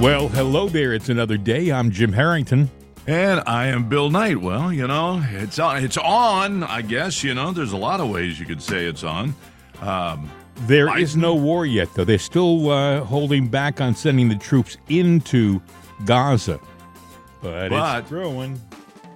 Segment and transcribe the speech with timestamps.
[0.00, 0.92] Well, hello there.
[0.92, 1.70] It's another day.
[1.72, 2.70] I'm Jim Harrington.
[3.06, 4.38] And I am Bill Knight.
[4.38, 7.24] Well, you know, it's on, it's on, I guess.
[7.24, 9.34] You know, there's a lot of ways you could say it's on.
[9.80, 10.30] Um,
[10.66, 12.04] There Biden- is no war yet, though.
[12.04, 15.62] They're still uh, holding back on sending the troops into
[16.04, 16.60] Gaza.
[17.40, 18.60] But, But- it's growing.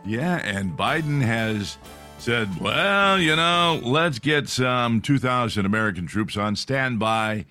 [0.06, 1.76] yeah, and Biden has
[2.18, 7.44] said, well, you know, let's get some 2,000 American troops on standby.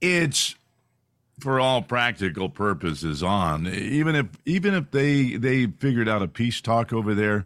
[0.00, 0.56] It's
[1.42, 3.66] for all practical purposes on.
[3.66, 7.44] Even if even if they they figured out a peace talk over there,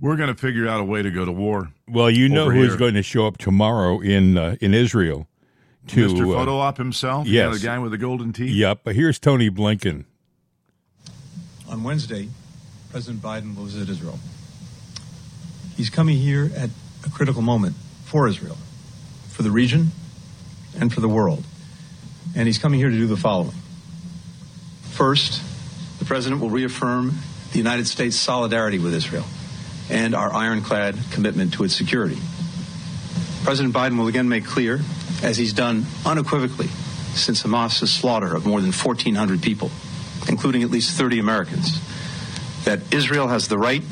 [0.00, 1.70] we're going to figure out a way to go to war.
[1.86, 2.78] Well, you know who's here.
[2.78, 5.28] going to show up tomorrow in uh, in Israel.
[5.88, 6.32] To, Mr.
[6.32, 7.44] uh, Photo Op himself, yes.
[7.44, 8.50] yeah, the guy with the golden teeth.
[8.50, 8.80] Yep.
[8.84, 10.06] But here's Tony Blinken.
[11.68, 12.30] On Wednesday,
[12.90, 14.18] President Biden will visit Israel.
[15.76, 16.70] He's coming here at
[17.04, 18.56] a critical moment for Israel,
[19.28, 19.90] for the region,
[20.78, 21.44] and for the world.
[22.36, 23.54] And he's coming here to do the following.
[24.90, 25.42] First,
[25.98, 27.18] the President will reaffirm
[27.52, 29.24] the United States' solidarity with Israel
[29.90, 32.18] and our ironclad commitment to its security.
[33.44, 34.80] President Biden will again make clear,
[35.22, 36.68] as he's done unequivocally
[37.14, 39.70] since Hamas's slaughter of more than 1,400 people,
[40.28, 41.80] including at least 30 Americans,
[42.64, 43.82] that Israel has the right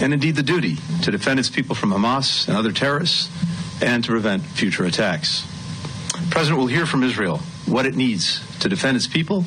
[0.00, 3.30] and indeed the duty to defend its people from Hamas and other terrorists
[3.80, 5.46] and to prevent future attacks.
[6.12, 9.44] The President will hear from Israel what it needs to defend its people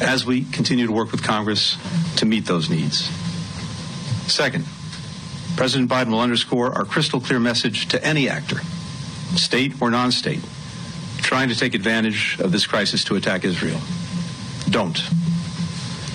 [0.00, 1.76] as we continue to work with Congress
[2.16, 3.10] to meet those needs.
[4.26, 4.64] Second,
[5.56, 8.60] President Biden will underscore our crystal clear message to any actor,
[9.36, 10.40] state or non state,
[11.18, 13.80] trying to take advantage of this crisis to attack Israel.
[14.70, 14.96] Don't.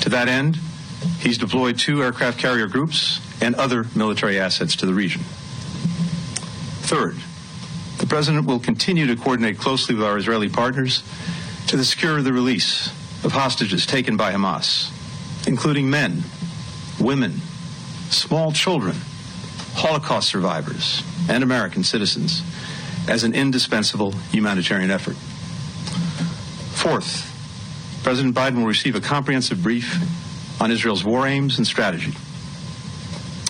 [0.01, 0.57] To that end,
[1.19, 5.21] he's deployed two aircraft carrier groups and other military assets to the region.
[6.81, 7.17] Third,
[7.97, 11.03] the President will continue to coordinate closely with our Israeli partners
[11.67, 12.87] to secure the release
[13.23, 14.91] of hostages taken by Hamas,
[15.47, 16.23] including men,
[16.99, 17.39] women,
[18.09, 18.95] small children,
[19.73, 22.43] Holocaust survivors, and American citizens
[23.07, 25.15] as an indispensable humanitarian effort.
[26.75, 27.31] Fourth,
[28.03, 29.97] President Biden will receive a comprehensive brief
[30.61, 32.11] on Israel's war aims and strategy.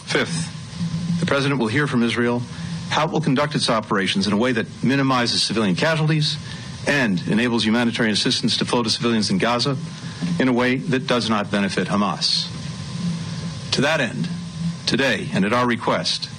[0.06, 2.41] Fifth, the President will hear from Israel
[2.96, 6.38] how it will conduct its operations in a way that minimizes civilian casualties
[6.88, 9.76] and enables humanitarian assistance to flow to civilians in Gaza
[10.40, 12.48] in a way that does not benefit Hamas.
[13.74, 14.30] To that end,
[14.86, 16.30] today and at our request,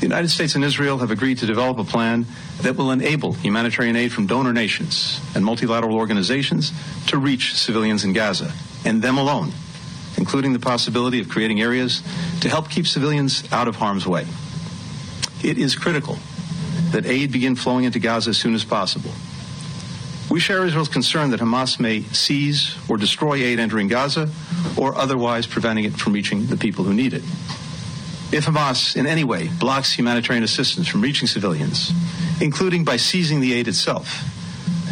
[0.00, 2.24] the United States and Israel have agreed to develop a plan
[2.62, 6.72] that will enable humanitarian aid from donor nations and multilateral organizations
[7.08, 8.54] to reach civilians in Gaza
[8.86, 9.52] and them alone,
[10.16, 12.02] including the possibility of creating areas
[12.40, 14.24] to help keep civilians out of harm's way.
[15.44, 16.18] It is critical
[16.92, 19.10] that aid begin flowing into Gaza as soon as possible.
[20.30, 24.30] We share Israel's concern that Hamas may seize or destroy aid entering Gaza
[24.78, 27.22] or otherwise preventing it from reaching the people who need it.
[28.32, 31.92] If Hamas in any way blocks humanitarian assistance from reaching civilians,
[32.40, 34.24] including by seizing the aid itself,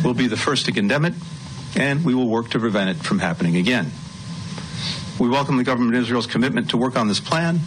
[0.04, 1.14] we'll be the first to condemn it,
[1.76, 3.90] and we will work to prevent it from happening again.
[5.18, 7.60] We welcome the government of Israel's commitment to work on this plan.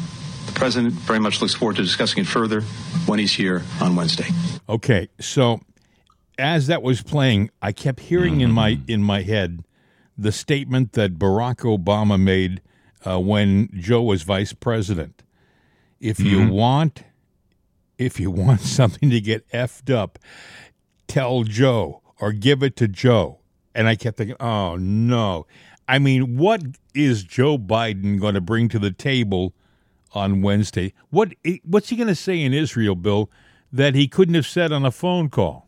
[0.55, 2.61] President very much looks forward to discussing it further
[3.05, 4.27] when he's here on Wednesday.
[4.67, 5.59] Okay, so
[6.37, 8.91] as that was playing, I kept hearing in my Mm-hmm.
[8.91, 9.63] in my head
[10.17, 12.61] the statement that Barack Obama made
[13.05, 15.23] uh, when Joe was vice president.
[15.99, 16.49] If you Mm-hmm.
[16.49, 17.03] want,
[17.97, 20.17] if you want something to get effed up,
[21.07, 23.39] tell Joe or give it to Joe.
[23.75, 25.45] And I kept thinking, oh no.
[25.87, 26.63] I mean, what
[26.95, 29.53] is Joe Biden going to bring to the table
[30.15, 30.93] on Wednesday?
[31.09, 31.33] What
[31.63, 33.29] what's he going to say in Israel, Bill,
[33.71, 35.67] that he couldn't have said on a phone call?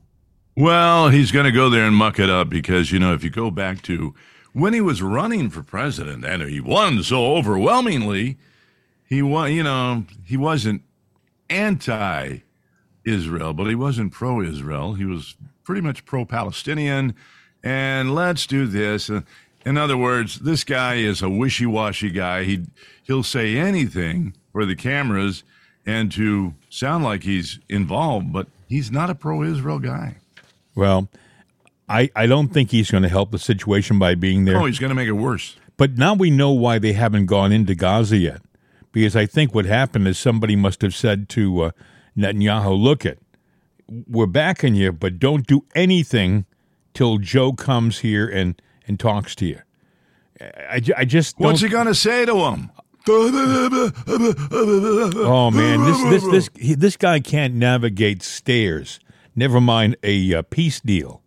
[0.55, 3.29] Well, he's going to go there and muck it up because, you know, if you
[3.29, 4.15] go back to
[4.53, 8.37] when he was running for president and he won so overwhelmingly,
[9.05, 10.81] he won, you know, he wasn't
[11.49, 12.39] anti
[13.05, 14.95] Israel, but he wasn't pro Israel.
[14.95, 17.13] He was pretty much pro Palestinian.
[17.63, 19.11] And let's do this.
[19.67, 22.45] In other words, this guy is a wishy washy guy.
[22.45, 22.67] He,
[23.03, 25.43] he'll say anything for the cameras
[25.85, 30.15] and to sound like he's involved, but he's not a pro Israel guy.
[30.73, 31.09] Well,
[31.89, 34.55] I, I don't think he's going to help the situation by being there.
[34.55, 35.57] Oh, he's going to make it worse.
[35.75, 38.41] But now we know why they haven't gone into Gaza yet.
[38.93, 41.71] Because I think what happened is somebody must have said to uh,
[42.17, 43.19] Netanyahu, look it,
[44.07, 46.45] we're backing you, but don't do anything
[46.93, 49.61] till Joe comes here and, and talks to you.
[50.39, 51.39] I, I just.
[51.39, 52.69] What's he going to say to him?
[53.09, 54.29] oh
[55.53, 58.99] man, this this this this guy can't navigate stairs.
[59.35, 61.21] Never mind a uh, peace deal.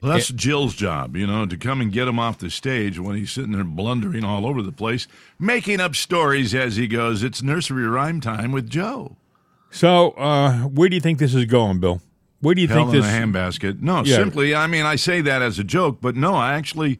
[0.00, 3.16] Well, that's Jill's job, you know, to come and get him off the stage when
[3.16, 5.08] he's sitting there blundering all over the place,
[5.38, 7.22] making up stories as he goes.
[7.22, 9.16] It's nursery rhyme time with Joe.
[9.70, 12.02] So, uh, where do you think this is going, Bill?
[12.44, 13.10] Where do you Hell think in this?
[13.10, 13.80] a handbasket.
[13.80, 14.16] No, Yeah.
[14.16, 16.98] simply, I mean, I say that as a joke, but no, I actually,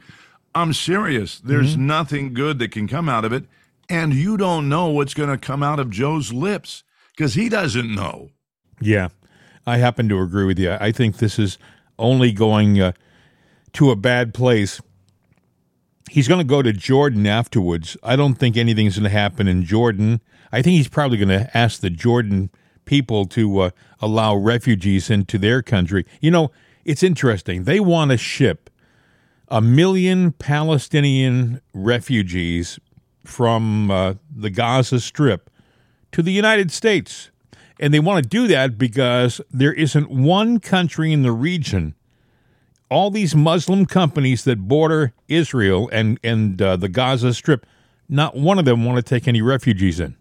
[0.54, 1.38] I'm serious.
[1.40, 1.86] There's Mm-hmm.
[1.86, 3.44] nothing good that can come out of it.
[3.88, 6.82] And you don't know what's going to come out of Joe's lips
[7.14, 8.30] because he doesn't know.
[8.80, 9.08] Yeah,
[9.66, 10.72] I happen to agree with you.
[10.80, 11.58] I think this is
[11.98, 12.92] only going uh,
[13.74, 14.80] to a bad place.
[16.10, 17.96] He's going to go to Jordan afterwards.
[18.02, 20.20] I don't think anything's going to happen in Jordan.
[20.52, 22.50] I think he's probably going to ask the Jordan
[22.84, 23.70] people to uh,
[24.00, 26.04] allow refugees into their country.
[26.20, 26.50] You know,
[26.84, 27.64] it's interesting.
[27.64, 28.70] They want to ship
[29.48, 32.78] a million Palestinian refugees
[33.24, 35.50] from uh, the Gaza Strip
[36.12, 37.30] to the United States.
[37.80, 41.94] And they want to do that because there isn't one country in the region,
[42.90, 47.66] all these Muslim companies that border Israel and, and uh, the Gaza Strip,
[48.08, 50.16] not one of them want to take any refugees in.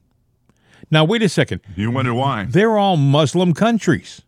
[0.94, 1.62] Now, wait a second.
[1.76, 2.46] You wonder why.
[2.48, 4.22] They're all Muslim countries.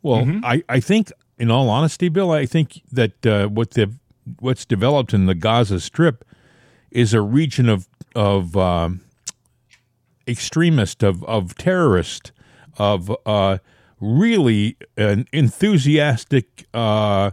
[0.00, 3.92] Well, I, I think, in all honesty, Bill, I think that uh, what the
[4.40, 6.24] what's developed in the Gaza Strip
[6.90, 9.02] is a region of of um,
[10.26, 12.32] extremist, of of terrorist,
[12.78, 13.58] of uh,
[14.00, 17.32] really an enthusiastic, uh,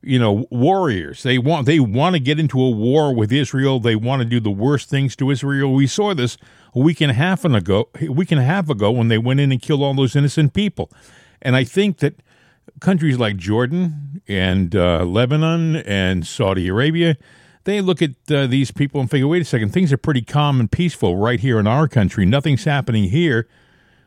[0.00, 1.22] you know, warriors.
[1.22, 3.78] They want they want to get into a war with Israel.
[3.78, 5.74] They want to do the worst things to Israel.
[5.74, 6.38] We saw this
[6.74, 7.88] a week and a half ago.
[8.00, 10.52] A week and a half ago when they went in and killed all those innocent
[10.54, 10.90] people.
[11.40, 12.16] And I think that
[12.80, 17.16] countries like Jordan and uh, Lebanon and Saudi Arabia,
[17.64, 20.60] they look at uh, these people and figure, wait a second, things are pretty calm
[20.60, 22.24] and peaceful right here in our country.
[22.24, 23.48] Nothing's happening here.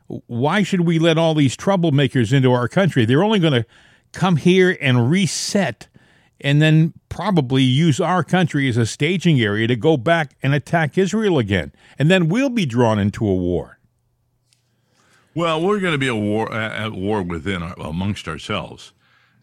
[0.08, 3.06] Why should we let all these troublemakers into our country?
[3.06, 3.66] They're only going to
[4.12, 5.88] come here and reset
[6.46, 10.96] and then probably use our country as a staging area to go back and attack
[10.96, 11.74] Israel again.
[11.98, 13.80] And then we'll be drawn into a war.
[15.34, 18.94] Well, we're going to be a war at war within amongst ourselves.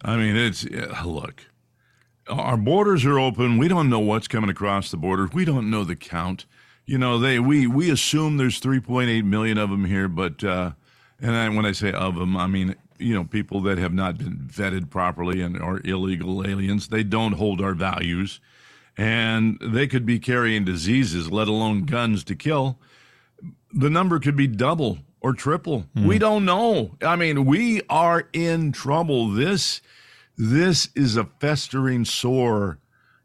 [0.03, 0.65] I mean, it's
[1.05, 1.47] look,
[2.29, 3.59] our borders are open.
[3.59, 5.29] We don't know what's coming across the border.
[5.33, 6.47] We don't know the count.
[6.87, 10.73] You know, they we we assume there's 3.8 million of them here, but uh,
[11.21, 14.19] and I, when I say of them, I mean you know people that have not
[14.19, 16.89] been vetted properly and are illegal aliens.
[16.89, 18.41] They don't hold our values,
[18.97, 22.79] and they could be carrying diseases, let alone guns to kill
[23.73, 25.87] the number could be double or triple.
[25.95, 26.97] We don't know.
[27.03, 29.31] I mean, we are in trouble.
[29.31, 29.81] This
[30.37, 32.79] this is a festering sore,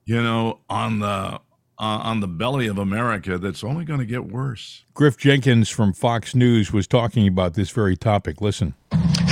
[0.06, 1.40] you know, on the uh,
[1.80, 4.84] on the belly of America that's only going to get worse.
[4.94, 8.42] Griff Jenkins from Fox News was talking about this very topic.
[8.42, 8.74] Listen.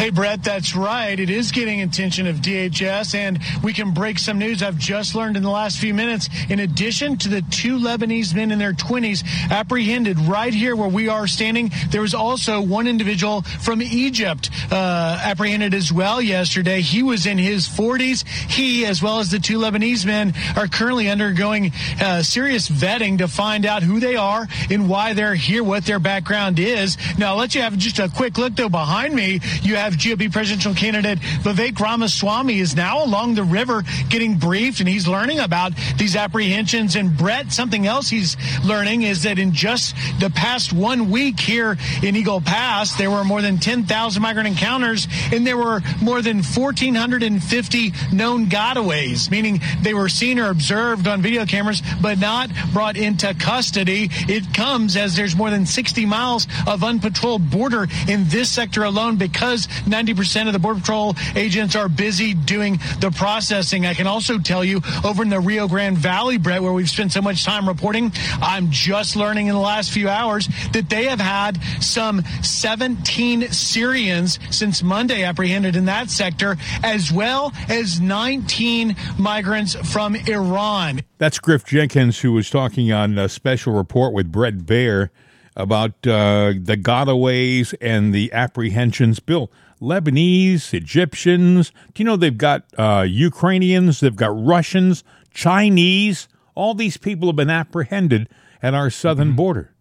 [0.05, 1.19] Hey, Bret, that's right.
[1.19, 5.35] It is getting attention of DHS, and we can break some news I've just learned
[5.35, 6.29] in the last few minutes.
[6.47, 11.09] In addition to the two Lebanese men in their 20s apprehended right here where we
[11.09, 16.81] are standing, there was also one individual from Egypt uh, apprehended as well yesterday.
[16.81, 18.27] He was in his 40s.
[18.27, 23.27] He, as well as the two Lebanese men, are currently undergoing uh, serious vetting to
[23.27, 26.95] find out who they are and why they're here, what their background is.
[27.17, 29.39] Now, I'll let you have just a quick look, though, behind me.
[29.63, 34.89] You have GOP presidential candidate Vivek Ramaswamy is now along the river getting briefed, and
[34.89, 36.95] he's learning about these apprehensions.
[36.95, 41.77] And Bret, something else he's learning is that in just the past one week here
[42.03, 46.37] in Eagle Pass, there were more than 10,000 migrant encounters, and there were more than
[46.37, 52.97] 1,450 known gotaways, meaning they were seen or observed on video cameras, but not brought
[52.97, 54.09] into custody.
[54.27, 59.17] It comes as there's more than 60 miles of unpatrolled border in this sector alone
[59.17, 63.85] because 90% of the Border Patrol agents are busy doing the processing.
[63.85, 67.11] I can also tell you over in the Rio Grande Valley, Bret, where we've spent
[67.11, 68.11] so much time reporting,
[68.41, 74.39] I'm just learning in the last few hours that they have had some 17 Syrians
[74.49, 81.01] since Monday apprehended in that sector, as well as 19 migrants from Iran.
[81.17, 85.09] That's Griff Jenkins, who was talking on a special report with Bret Baier
[85.55, 89.19] about uh, the gotaways and the apprehensions.
[89.19, 89.49] Bill,
[89.85, 96.27] Lebanese, Egyptians, do you know they've got uh, Ukrainians, they've got Russians, Chinese?
[96.55, 98.27] All these people have been apprehended
[98.63, 99.75] at our southern border.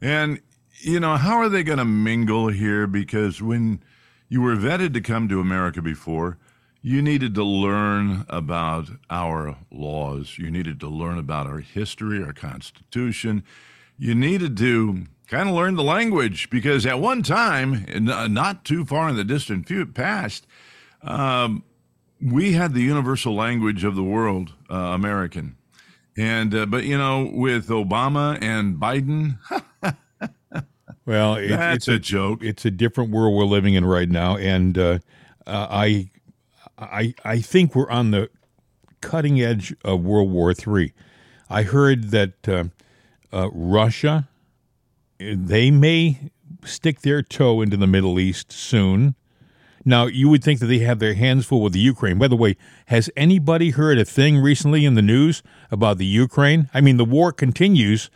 [0.00, 0.40] And
[0.80, 3.82] you know, how are they going to mingle here because when
[4.28, 6.38] you were vetted to come to America before,
[6.82, 10.36] you needed to learn about our laws.
[10.38, 13.42] You needed to learn about our history, our Constitution.
[13.96, 18.84] You needed to kind of learned the language because at one time, n- not too
[18.84, 20.46] far in the distant past,
[21.02, 21.64] um,
[22.20, 25.56] we had the universal language of the world, uh, American.
[26.16, 29.38] And uh, but you know, with Obama and Biden,
[31.06, 32.42] well, it, that's it's a, joke.
[32.42, 34.98] It's a different world we're living in right now, and uh,
[35.46, 36.10] uh, I,
[36.78, 38.30] I, I think we're on the
[39.00, 40.92] cutting edge of World War III.
[41.50, 42.64] I heard that uh,
[43.32, 44.28] uh, Russia,
[45.18, 46.30] they may
[46.64, 49.14] stick their toe into the Middle East soon.
[49.84, 52.18] Now, you would think that they have their hands full with the Ukraine.
[52.18, 52.56] By the way,
[52.86, 56.70] has anybody heard a thing recently in the news about the Ukraine?
[56.72, 58.08] I mean, the war continues,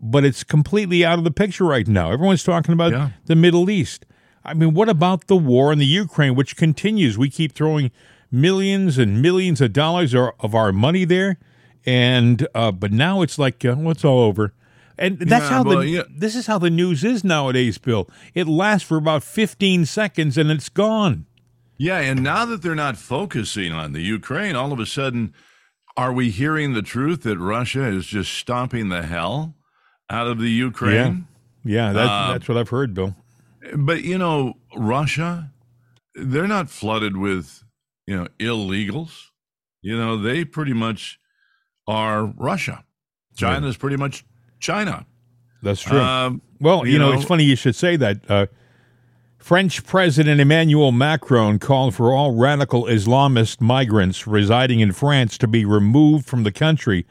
[0.00, 2.12] but it's completely out of the picture right now.
[2.12, 3.10] Everyone's talking about Yeah.
[3.26, 4.06] the Middle East.
[4.44, 7.18] I mean, what about the war in the Ukraine, which continues?
[7.18, 7.90] We keep throwing
[8.30, 11.36] millions and millions of dollars or- of our money there,
[11.84, 14.52] and uh, but now it's like, uh, well, it's all over.
[14.98, 16.02] And that's Yeah, how well, the yeah.
[16.10, 18.08] this is how the news is nowadays, Bill.
[18.34, 21.26] It lasts for about fifteen seconds and it's gone.
[21.76, 25.32] Yeah, and now that they're not focusing on the Ukraine, all of a sudden,
[25.96, 29.54] are we hearing the truth that Russia is just stomping the hell
[30.10, 31.28] out of the Ukraine?
[31.64, 33.14] Yeah, that's Uh, that's what I've heard, Bill.
[33.76, 35.52] But you know, Russia,
[36.14, 37.62] they're not flooded with
[38.06, 39.26] you know illegals.
[39.80, 41.20] You know, they pretty much
[41.86, 42.84] are Russia.
[43.36, 44.24] China's pretty much
[44.58, 45.06] China.
[45.62, 45.98] That's true.
[46.00, 48.30] Um, well, you, you know, know- it's funny you should say that.
[48.30, 48.46] Uh,
[49.38, 55.64] French President Emmanuel Macron called for all radical Islamist migrants residing in France to be
[55.64, 57.06] removed from the country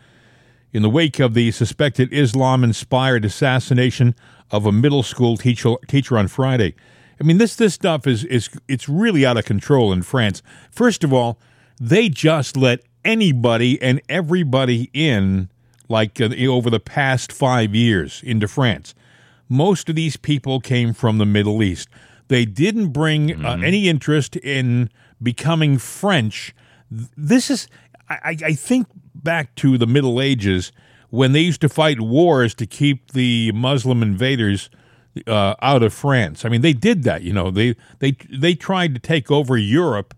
[0.73, 4.13] in the wake of the suspected Islam inspired assassination
[4.51, 6.75] of a middle school teacher, teacher on Friday.
[7.19, 10.43] I mean, this this stuff is is it's really out of control in France.
[10.69, 11.39] First of all,
[11.79, 15.49] they just let anybody and everybody in,
[15.89, 18.94] like uh, over the past five years, into France.
[19.50, 21.88] Most of these people came from the Middle East.
[22.27, 24.89] They didn't bring uh, any interest in
[25.24, 26.53] becoming French.
[26.91, 27.67] This is,
[28.10, 30.72] I, I- I think, back to the Middle Ages
[31.10, 34.70] when they used to fight wars to keep the Muslim invaders
[35.25, 36.44] uh, out of France.
[36.46, 37.24] I mean, they did that.
[37.24, 40.13] You know, they they they tried to take over Europe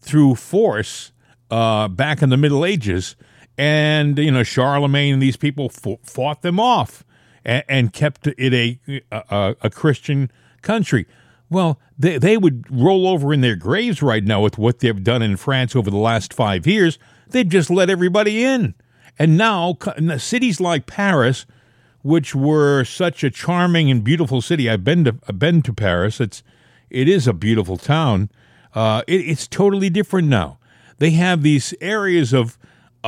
[0.00, 1.10] through force
[1.50, 3.16] uh, back in the Middle Ages,
[3.58, 7.04] and you know Charlemagne and these people fou- fought them off
[7.44, 10.30] and, and kept it a, a a Christian
[10.62, 11.06] country.
[11.50, 15.22] Well, they they would roll over in their graves right now with what they've done
[15.22, 16.98] in France over the last five years.
[17.28, 18.74] They've just let everybody in,
[19.18, 19.76] and now
[20.16, 21.44] cities like Paris,
[22.02, 24.70] which were such a charming and beautiful city.
[24.70, 26.20] I've been to I've been to Paris.
[26.20, 26.42] It's
[26.90, 28.30] it is a beautiful town.
[28.74, 30.58] Uh, it, it's totally different now.
[30.98, 32.58] They have these areas of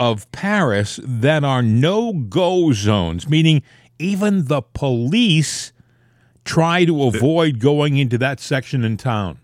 [0.00, 3.62] of Paris that are no go zones, meaning
[3.98, 5.72] even the police
[6.44, 9.38] try to avoid going into that section in town.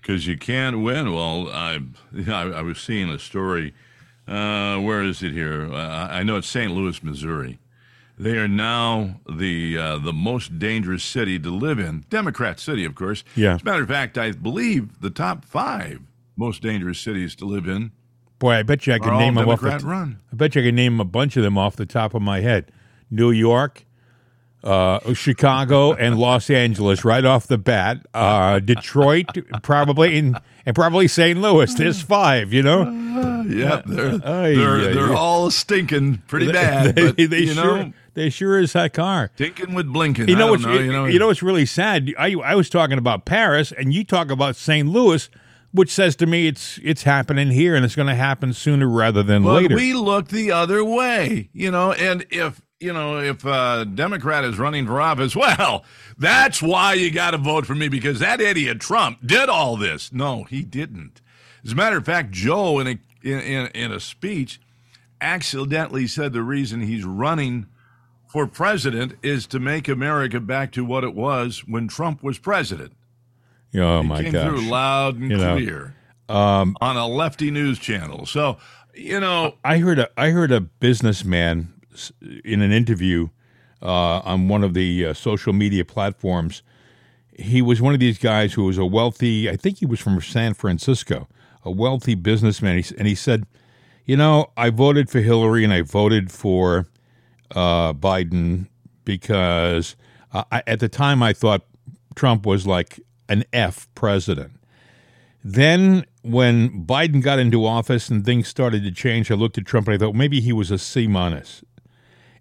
[0.00, 1.12] because you can't win.
[1.14, 1.78] Well, I,
[2.28, 3.72] I I was seeing a story.
[4.26, 5.72] Uh, where is it here?
[5.72, 6.72] Uh, I know it's St.
[6.72, 7.58] Louis, Missouri.
[8.18, 12.04] They are now the uh, the most dangerous city to live in.
[12.10, 13.22] Democrat city, of course.
[13.36, 13.54] Yeah.
[13.54, 16.00] As a matter of fact, I believe the top five
[16.36, 17.92] most dangerous cities to live in
[18.42, 20.18] Boy, I bet you I could name them off the run.
[20.32, 22.40] I bet you I can name a bunch of them off the top of my
[22.40, 22.72] head.
[23.08, 23.84] New York,
[24.64, 28.04] uh, Chicago, and Los Angeles right off the bat.
[28.12, 29.28] Uh, Detroit,
[29.62, 31.40] probably, and, and probably St.
[31.40, 31.72] Louis.
[31.72, 32.98] There's five, you know?
[33.42, 36.94] Yeah, they're they're, they're all stinking pretty bad.
[36.94, 39.32] they, but, they you sure, know, they sure as heck are.
[39.34, 40.28] stinking with blinking.
[40.28, 42.14] You know what's know, you know, you know what's really sad?
[42.16, 44.88] I I was talking about Paris, and you talk about St.
[44.88, 45.28] Louis,
[45.72, 49.22] which says to me it's it's happening here, and it's going to happen sooner rather
[49.22, 49.74] than But later.
[49.74, 54.58] we look the other way, you know, and if you know if a Democrat is
[54.58, 55.84] running for office, well,
[56.18, 60.12] that's why you got to vote for me because that idiot Trump did all this.
[60.12, 61.20] No, he didn't.
[61.64, 64.60] As a matter of fact, Joe in a in, in, in a speech
[65.20, 67.66] accidentally said the reason he's running
[68.26, 72.92] for president is to make America back to what it was when Trump was president.
[73.76, 74.24] Oh my god!
[74.24, 74.48] Came gosh!
[74.48, 75.94] through loud and You know, clear
[76.80, 78.26] on a lefty news channel.
[78.26, 78.58] So,
[78.94, 81.72] you know, I heard a I heard a businessman
[82.44, 83.28] in an interview
[83.82, 86.62] uh, on one of the uh, social media platforms.
[87.38, 89.48] He was one of these guys who was a wealthy.
[89.48, 91.28] I think he was from San Francisco,
[91.64, 92.82] a wealthy businessman.
[92.98, 93.46] And he said,
[94.04, 96.86] "You know, I voted for Hillary and I voted for
[97.54, 98.68] uh, Biden
[99.04, 99.96] because
[100.32, 101.62] uh, I, at the time I thought
[102.14, 103.00] Trump was like
[103.32, 104.52] an F president."
[105.44, 109.88] Then, when Biden got into office and things started to change, I looked at Trump
[109.88, 111.64] and I thought maybe he was a C minus.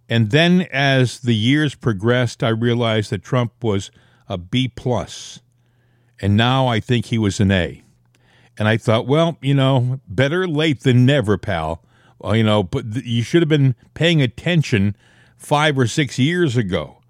[0.08, 3.90] And then, as the years progressed, I realized that Trump was
[4.28, 5.40] a B plus, plus.
[6.20, 7.82] and now I think he was an A.
[8.58, 11.84] And I thought, well, you know, better late than never, pal.
[12.20, 14.96] Well, you know, but you should have been paying attention
[15.38, 17.02] five or six years ago.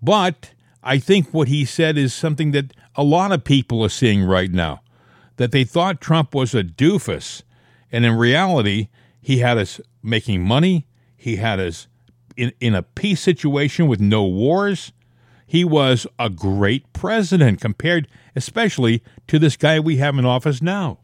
[0.00, 4.22] But I think what he said is something that a lot of people are seeing
[4.22, 4.80] right now
[5.36, 7.42] that they thought Trump was a doofus.
[7.92, 8.88] And in reality,
[9.20, 11.86] he had us making money, he had us
[12.36, 14.92] in, in a peace situation with no wars.
[15.46, 18.06] He was a great president compared,
[18.36, 20.98] especially to this guy we have in office now.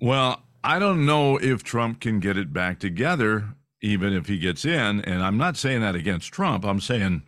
[0.00, 4.64] Well, I don't know if Trump can get it back together, even if he gets
[4.64, 5.00] in.
[5.02, 6.64] And I'm not saying that against Trump.
[6.64, 7.22] I'm saying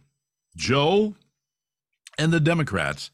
[0.56, 1.14] Joe
[2.18, 3.10] and the Democrats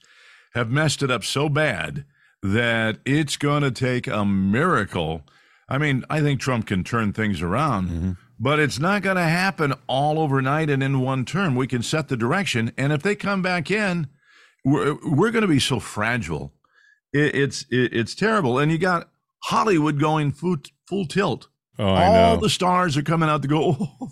[0.54, 2.04] have messed it up so bad
[2.42, 5.22] that it's going to take a miracle.
[5.68, 8.12] I mean, I think Trump can turn things around, mm-hmm.
[8.38, 11.54] but it's not going to happen all overnight and in one term.
[11.54, 12.72] We can set the direction.
[12.76, 14.08] And if they come back in,
[14.64, 16.52] we're, we're going to be so fragile.
[17.12, 18.58] It, it's it, it's terrible.
[18.58, 19.08] And you got
[19.44, 20.56] Hollywood going full,
[20.86, 21.48] full tilt.
[21.78, 24.10] Oh, All the stars are coming out to go, oh,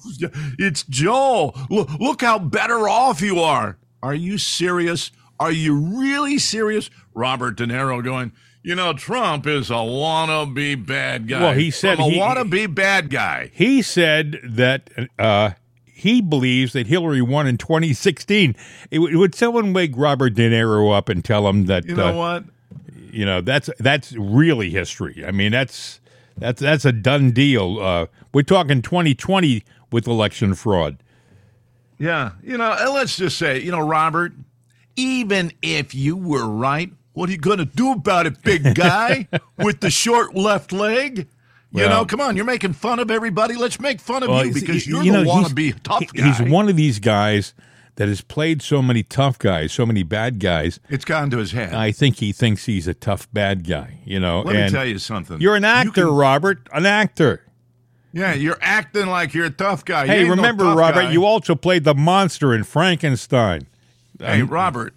[0.59, 1.52] it's Joe.
[1.68, 3.76] Look, look how better off you are.
[4.02, 5.11] Are you serious?
[5.38, 6.90] Are you really serious?
[7.14, 11.40] Robert De Niro going, you know, Trump is a wannabe bad guy.
[11.40, 13.50] Well, he said I'm a he, wannabe bad guy.
[13.54, 15.52] He said that uh,
[15.87, 18.54] he believes that Hillary won in 2016.
[18.90, 21.87] It, would someone wake Robert De Niro up and tell him that?
[21.87, 22.45] You know uh, what?
[23.11, 25.25] You know that's that's really history.
[25.26, 26.00] I mean, that's
[26.37, 27.80] that's that's a done deal.
[27.80, 31.02] Uh, we're talking 2020 with election fraud.
[32.00, 34.33] Yeah, you know, let's just say, you know, Robert,
[34.97, 39.28] even if you were right, what are you going to do about it, big guy
[39.59, 41.28] with the short left leg?
[41.73, 43.54] You well, know, come on, you're making fun of everybody.
[43.54, 46.33] Let's make fun of well, you because you're you know, the wannabe tough guy.
[46.33, 47.52] He's one of these guys
[47.97, 50.80] that has played so many tough guys, so many bad guys.
[50.88, 51.75] It's gone to his head.
[51.75, 54.00] I think he thinks he's a tough bad guy.
[54.07, 54.40] You know.
[54.40, 55.38] Let me tell you something.
[55.40, 56.66] You're an actor, you can, Robert.
[56.73, 57.45] An actor.
[58.12, 60.07] Yeah, you're acting like you're a tough guy.
[60.07, 61.03] Hey, remember, no Robert?
[61.03, 61.12] Guy.
[61.12, 63.66] You also played the monster in Frankenstein.
[64.18, 64.94] Hey, um, Robert.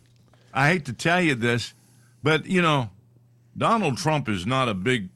[0.53, 1.73] I hate to tell you this,
[2.21, 2.89] but you know,
[3.57, 5.09] Donald Trump is not a big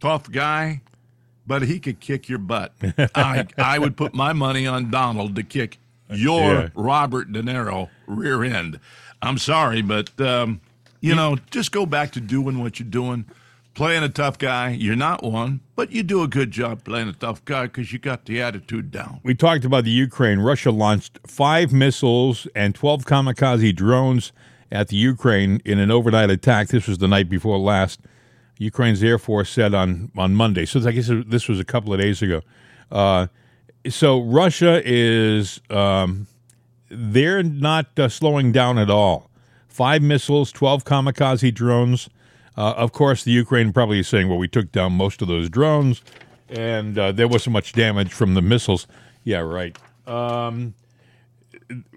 [0.00, 0.82] tough guy,
[1.46, 2.72] but he could kick your butt.
[3.14, 5.78] I I would put my money on Donald to kick
[6.10, 6.68] your yeah.
[6.74, 8.78] Robert De Niro rear end.
[9.22, 10.60] I'm sorry, but um,
[11.00, 13.26] you know, just go back to doing what you're doing,
[13.74, 14.70] playing a tough guy.
[14.70, 17.98] You're not one, but you do a good job playing a tough guy because you
[17.98, 19.20] got the attitude down.
[19.22, 20.38] We talked about the Ukraine.
[20.38, 24.32] Russia launched five missiles and 12 kamikaze drones
[24.70, 26.68] at the Ukraine in an overnight attack.
[26.68, 28.00] This was the night before last.
[28.58, 30.64] Ukraine's Air Force said on, on Monday.
[30.64, 32.42] So I guess this was a couple of days ago.
[32.90, 33.26] Uh,
[33.88, 36.26] so Russia is um,
[36.88, 39.30] they're not uh, slowing down at all.
[39.68, 42.08] Five missiles, twelve kamikaze drones.
[42.56, 45.48] Uh, of course, the Ukraine probably is saying, "Well, we took down most of those
[45.48, 46.02] drones,
[46.48, 48.86] and uh, there wasn't much damage from the missiles."
[49.24, 49.76] Yeah, right.
[50.06, 50.74] Um,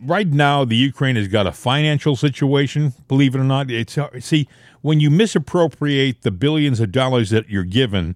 [0.02, 2.94] right now, the Ukraine has got a financial situation.
[3.08, 4.48] Believe it or not, it's see
[4.82, 8.16] when you misappropriate the billions of dollars that you're given,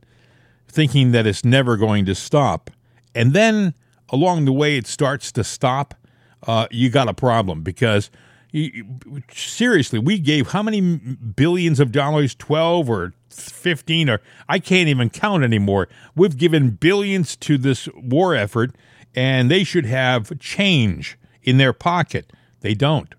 [0.68, 2.70] thinking that it's never going to stop
[3.14, 3.74] and then
[4.10, 5.94] along the way it starts to stop,
[6.48, 8.10] uh, you got a problem because
[9.32, 12.36] seriously, we gave how many billions of dollars?
[12.36, 15.88] 12 or 15 or I can't even count anymore.
[16.16, 18.76] We've given billions to this war effort
[19.16, 22.32] and they should have change in their pocket.
[22.62, 23.14] They don't.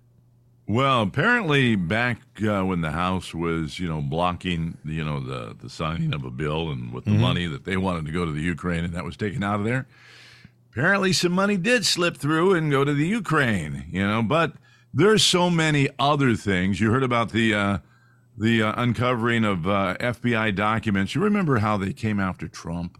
[0.65, 5.69] Well, apparently, back uh, when the House was, you know, blocking, you know, the the
[5.69, 7.21] signing of a bill and with the mm-hmm.
[7.21, 9.65] money that they wanted to go to the Ukraine, and that was taken out of
[9.65, 9.87] there.
[10.71, 14.23] Apparently, some money did slip through and go to the Ukraine, you know.
[14.23, 14.53] But
[14.93, 16.79] there's so many other things.
[16.79, 17.77] You heard about the uh,
[18.37, 21.15] the uh, uncovering of uh, FBI documents.
[21.15, 22.99] You remember how they came after Trump?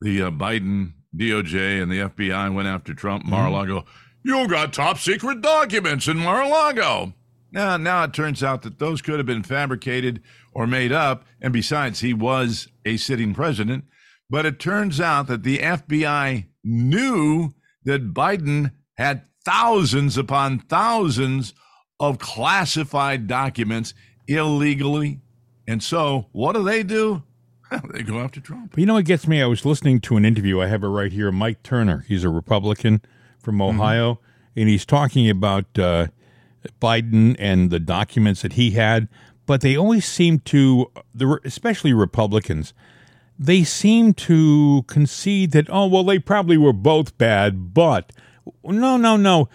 [0.00, 3.80] The uh, Biden DOJ and the FBI went after Trump, Mar-a-Lago.
[3.80, 7.14] Mm-hmm you got top secret documents in Mar-a-Lago.
[7.50, 10.22] Now, now it turns out that those could have been fabricated
[10.52, 11.24] or made up.
[11.40, 13.84] And besides, he was a sitting president.
[14.28, 21.54] But it turns out that the FBI knew that Biden had thousands upon thousands
[21.98, 23.94] of classified documents
[24.26, 25.20] illegally.
[25.66, 27.22] And so, what do they do?
[27.92, 28.76] they go after Trump.
[28.76, 29.40] You know what gets me?
[29.40, 30.60] I was listening to an interview.
[30.60, 31.32] I have it right here.
[31.32, 32.04] Mike Turner.
[32.06, 33.00] He's a Republican
[33.38, 33.80] from mm-hmm.
[33.80, 34.60] Ohio, mm-hmm.
[34.60, 36.08] and he's talking about uh,
[36.80, 39.08] Biden and the documents that he had.
[39.46, 40.90] But they always seem to,
[41.42, 42.74] especially Republicans,
[43.38, 48.12] they seem to concede that, oh, well, they probably were both bad, but
[48.64, 49.48] no, no, no.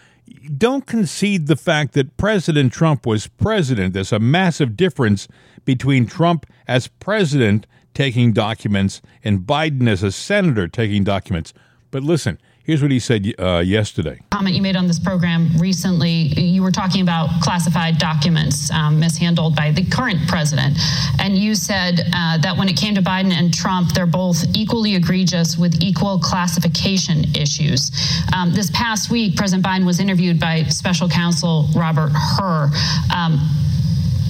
[0.57, 3.93] Don't concede the fact that President Trump was president.
[3.93, 5.27] There's a massive difference
[5.65, 11.53] between Trump as president taking documents and Biden as a senator taking documents.
[11.91, 14.21] But listen, Here's what he said uh, yesterday.
[14.31, 16.09] Comment you made on this program recently.
[16.39, 20.77] You were talking about classified documents um, mishandled by the current president,
[21.19, 24.95] and you said uh, that when it came to Biden and Trump, they're both equally
[24.95, 27.91] egregious with equal classification issues.
[28.33, 32.71] Um, this past week, President Biden was interviewed by Special Counsel Robert Hur.
[33.13, 33.41] Um,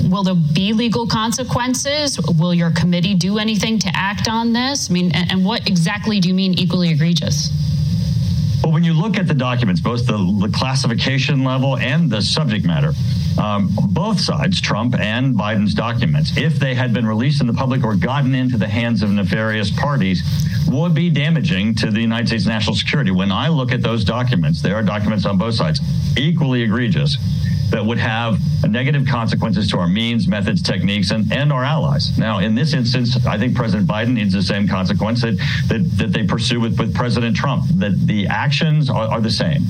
[0.10, 2.20] will there be legal consequences?
[2.40, 4.90] Will your committee do anything to act on this?
[4.90, 7.52] I mean, and, and what exactly do you mean equally egregious?
[8.64, 12.66] But when you look at the documents, both the, the classification level and the subject
[12.66, 12.94] matter,
[13.38, 17.84] um, both sides, Trump and Biden's documents, if they had been released in the public
[17.84, 20.24] or gotten into the hands of nefarious parties,
[20.70, 23.12] would be damaging to the United States national security.
[23.12, 25.82] When I look at those documents, there are documents on both sides,
[26.18, 27.18] equally egregious
[27.74, 32.16] that would have negative consequences to our means, methods, techniques, and, and our allies.
[32.20, 35.38] Now, in this instance, I think President Biden needs the same consequence that,
[35.70, 39.64] that, that they pursue with, with President Trump, that the actions are, are the same.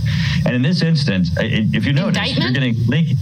[0.45, 2.43] And in this instance, if you notice, Indictment?
[2.43, 3.15] you're getting leak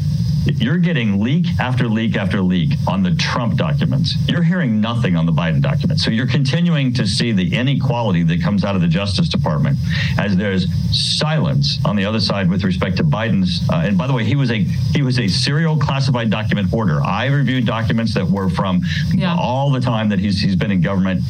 [0.46, 4.16] you're getting leak after leak after leak on the Trump documents.
[4.28, 6.04] You're hearing nothing on the Biden documents.
[6.04, 9.78] So you're continuing to see the inequality that comes out of the Justice Department
[10.18, 13.62] as there's silence on the other side with respect to Biden's.
[13.70, 17.02] Uh, and by the way, he was a he was a serial classified document hoarder.
[17.02, 18.82] I reviewed documents that were from
[19.14, 19.36] yeah.
[19.38, 21.24] all the time that he's he's been in government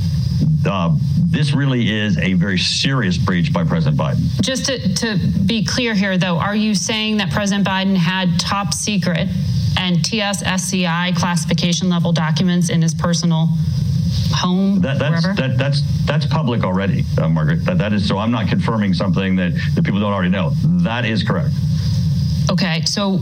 [0.65, 0.97] uh,
[1.31, 4.19] this really is a very serious breach by President Biden.
[4.41, 8.73] Just to, to be clear here, though, are you saying that President Biden had top
[8.73, 9.29] secret
[9.77, 13.47] and TSSCI classification level documents in his personal
[14.35, 14.81] home?
[14.81, 17.63] That, that's that, that's that's public already, uh, Margaret.
[17.63, 18.17] That, that is so.
[18.17, 20.51] I'm not confirming something that, that people don't already know.
[20.83, 21.53] That is correct.
[22.51, 23.21] Okay, so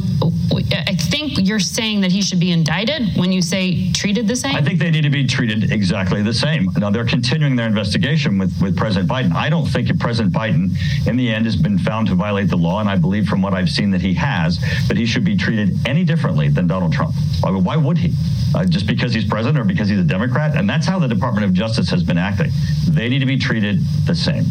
[0.88, 4.56] I think you're saying that he should be indicted when you say treated the same?
[4.56, 6.68] I think they need to be treated exactly the same.
[6.78, 9.32] Now, they're continuing their investigation with, with President Biden.
[9.34, 12.58] I don't think if President Biden, in the end, has been found to violate the
[12.58, 15.38] law, and I believe from what I've seen that he has, that he should be
[15.38, 17.14] treated any differently than Donald Trump.
[17.46, 18.16] I mean, why would he?
[18.56, 20.58] Uh, just because he's president or because he's a Democrat?
[20.58, 22.50] And that's how the Department of Justice has been acting.
[22.88, 24.46] They need to be treated the same.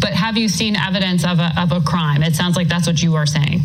[0.00, 2.22] But have you seen evidence of a, of a crime?
[2.22, 3.62] It sounds like that's what you are saying.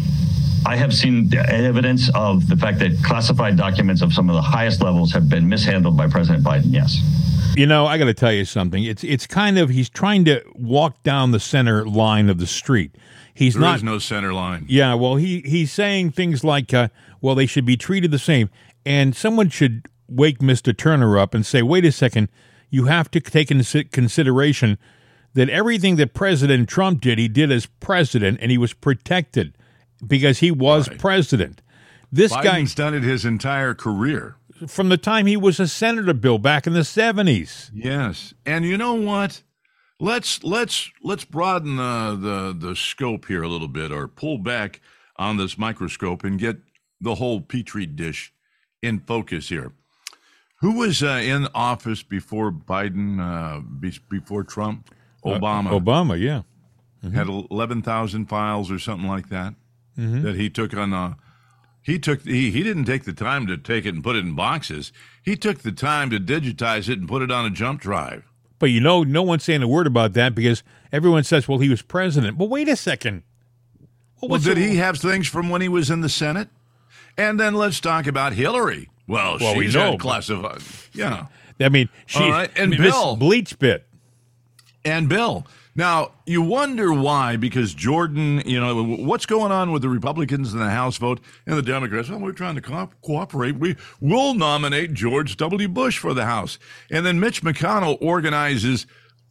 [0.65, 4.81] I have seen evidence of the fact that classified documents of some of the highest
[4.81, 6.73] levels have been mishandled by President Biden.
[6.73, 6.99] Yes.
[7.55, 8.83] You know, I got to tell you something.
[8.83, 12.95] It's it's kind of he's trying to walk down the center line of the street.
[13.33, 14.65] He's there not is no center line.
[14.67, 16.89] Yeah, well, he he's saying things like, uh,
[17.21, 18.49] "Well, they should be treated the same,"
[18.85, 22.29] and someone should wake Mister Turner up and say, "Wait a second,
[22.69, 24.77] you have to take into consideration
[25.33, 29.53] that everything that President Trump did, he did as president, and he was protected."
[30.05, 30.99] Because he was right.
[30.99, 31.61] president.
[32.11, 34.37] This Biden's guy's done it his entire career.
[34.67, 37.71] From the time he was a senator, Bill, back in the seventies.
[37.73, 39.43] Yes, and you know what?
[39.99, 44.79] Let's let's let's broaden the, the the scope here a little bit, or pull back
[45.17, 46.57] on this microscope and get
[47.01, 48.33] the whole petri dish
[48.81, 49.73] in focus here.
[50.61, 53.19] Who was uh, in office before Biden?
[53.19, 53.59] Uh,
[54.09, 54.89] before Trump?
[55.25, 55.67] Obama.
[55.67, 56.43] Uh, Obama, yeah.
[57.03, 57.15] Mm-hmm.
[57.15, 59.55] Had eleven thousand files or something like that
[59.97, 60.23] mm-hmm.
[60.23, 61.15] that he took on.
[61.81, 64.35] He took he, he didn't take the time to take it and put it in
[64.35, 64.91] boxes.
[65.21, 68.23] He took the time to digitize it and put it on a jump drive.
[68.57, 71.69] But you know, no one's saying a word about that because everyone says, "Well, he
[71.69, 73.23] was president." But wait a second.
[74.21, 76.49] well, did he have things from when he was in the Senate?
[77.17, 78.89] And then let's talk about Hillary.
[79.07, 80.61] Well, well she's we know, classified.
[80.93, 81.27] Yeah.
[81.59, 82.51] I mean, she's right.
[82.57, 83.81] and Bill BleachBit.
[84.83, 89.89] And Bill, now, you wonder why, because Jordan, you know, what's going on with the
[89.89, 92.09] Republicans in the House vote and the Democrats?
[92.09, 93.57] Well, we're trying to co- cooperate.
[93.57, 95.67] We will nominate George W.
[95.67, 96.57] Bush for the House.
[96.89, 98.87] And then Mitch McConnell organizes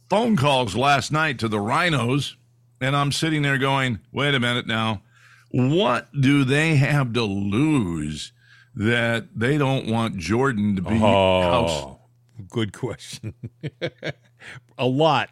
[0.07, 2.35] phone calls last night to the RINOs.
[2.79, 5.01] And I'm sitting there going, wait a minute now.
[5.49, 8.33] What do they have to lose
[8.75, 11.95] that they don't want Jordan to be oh, House?
[12.49, 13.33] Good question.
[14.77, 15.29] a lot,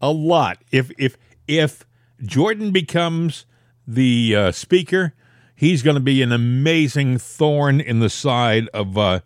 [0.00, 0.58] a lot.
[0.70, 1.84] If if if
[2.22, 3.46] Jordan becomes
[3.86, 5.14] the uh, speaker,
[5.54, 9.20] he's going to be an amazing thorn in the side of uh,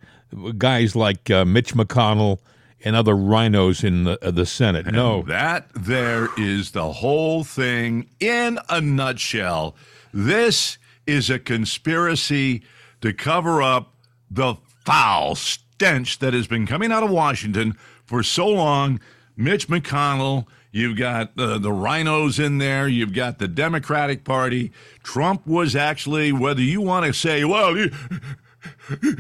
[0.59, 2.39] guys like uh, Mitch McConnell
[2.85, 4.87] and other RINOs in the, uh, the Senate.
[4.87, 9.75] And no, that there is the whole thing in a nutshell.
[10.13, 12.63] This is a conspiracy
[13.01, 13.95] to cover up
[14.31, 19.01] the foul stench that has been coming out of Washington for so long
[19.37, 24.73] Mitch McConnell, you've got uh, the RINOs in there, you've got the Democratic Party.
[25.03, 27.91] Trump was actually, whether you want to say, well, he,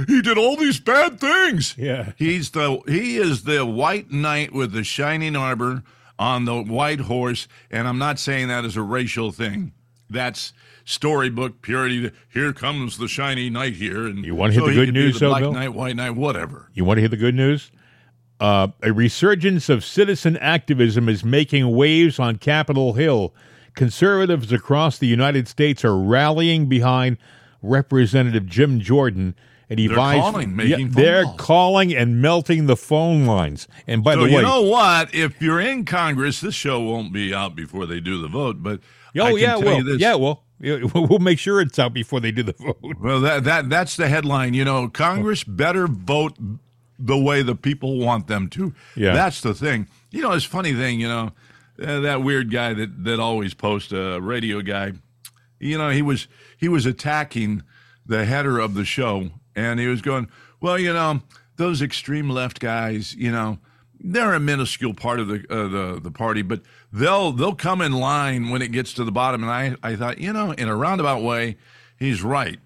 [0.07, 1.75] he did all these bad things.
[1.77, 2.13] Yeah.
[2.17, 5.83] He's the he is the white knight with the shining armor
[6.19, 9.73] on the white horse, and I'm not saying that as a racial thing.
[10.09, 10.53] That's
[10.85, 12.13] storybook purity.
[12.33, 15.15] Here comes the shiny knight here, and You wanna hear so the good be news,
[15.15, 15.53] the though, black Bill?
[15.53, 16.71] knight, white knight, whatever.
[16.75, 17.71] You want to hear the good news?
[18.45, 23.33] Uh, a resurgence of citizen activism is making waves on Capitol Hill.
[23.75, 27.17] Conservatives across the United States are rallying behind
[27.63, 29.35] Representative Jim Jordan.
[29.71, 31.37] And he They're advised- calling, making phone they're calls.
[31.41, 33.67] calling and melting the phone lines.
[33.87, 35.15] And by So the way, you know what?
[35.15, 38.63] If you're in Congress, this show won't be out before they do the vote.
[38.63, 38.81] But
[39.17, 40.01] I oh can yeah, tell well, you this.
[40.01, 42.77] yeah, well, yeah, we'll make sure it's out before they do the vote.
[43.01, 44.53] Well, that that that's the headline.
[44.53, 46.37] You know, Congress better vote
[46.99, 48.75] the way the people want them to.
[48.97, 49.15] Yeah.
[49.15, 49.89] that's the thing.
[50.11, 51.01] You know, it's funny thing.
[51.01, 51.33] You know,
[51.83, 54.93] uh, that weird guy that that always posts a radio guy.
[55.59, 57.63] You know, he was he was attacking
[58.07, 60.29] the header of the show, and he was going,
[60.61, 61.23] "Well, you know,
[61.57, 63.15] those extreme left guys.
[63.15, 63.59] You know."
[64.07, 66.61] They're a minuscule part of the uh, the the party, but
[66.93, 69.43] they'll they'll come in line when it gets to the bottom.
[69.43, 71.57] And I I thought, you know, in a roundabout way,
[71.99, 72.59] he's right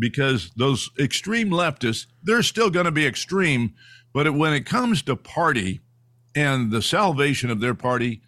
[0.00, 3.74] because those extreme leftists, they're still going to be extreme.
[4.12, 5.80] But when it comes to party
[6.34, 8.22] and the salvation of their party,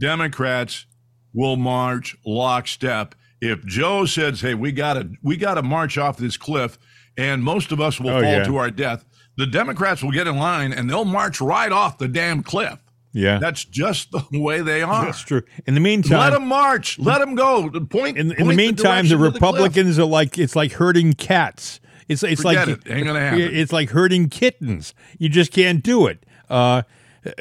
[0.00, 0.86] Democrats
[1.32, 3.14] will march lockstep.
[3.40, 6.78] If Joe says, "Hey, we got to we got to march off this cliff,"
[7.16, 8.44] and most of us will Oh, fall yeah.
[8.44, 9.04] to our death,
[9.36, 12.78] the Democrats will get in line and they'll march right off the damn cliff.
[13.16, 15.04] Yeah, That's just the way they are.
[15.04, 15.42] that's true.
[15.66, 16.98] In the meantime, Let them march.
[16.98, 17.70] Let them go.
[17.70, 18.18] Point.
[18.18, 19.34] in, in point the meantime, the cliff.
[19.34, 21.78] Republicans are like it's like herding cats.
[22.08, 22.90] It's it's Forget like it.
[22.92, 23.40] Ain't gonna happen.
[23.40, 24.94] It's like herding kittens.
[25.18, 26.26] You just can't do it.
[26.50, 26.82] Uh,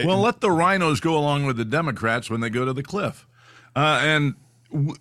[0.06, 3.28] Well, let the RINOs go along with the Democrats when they go to the cliff.
[3.76, 4.36] Uh, and,
[4.72, 4.96] w-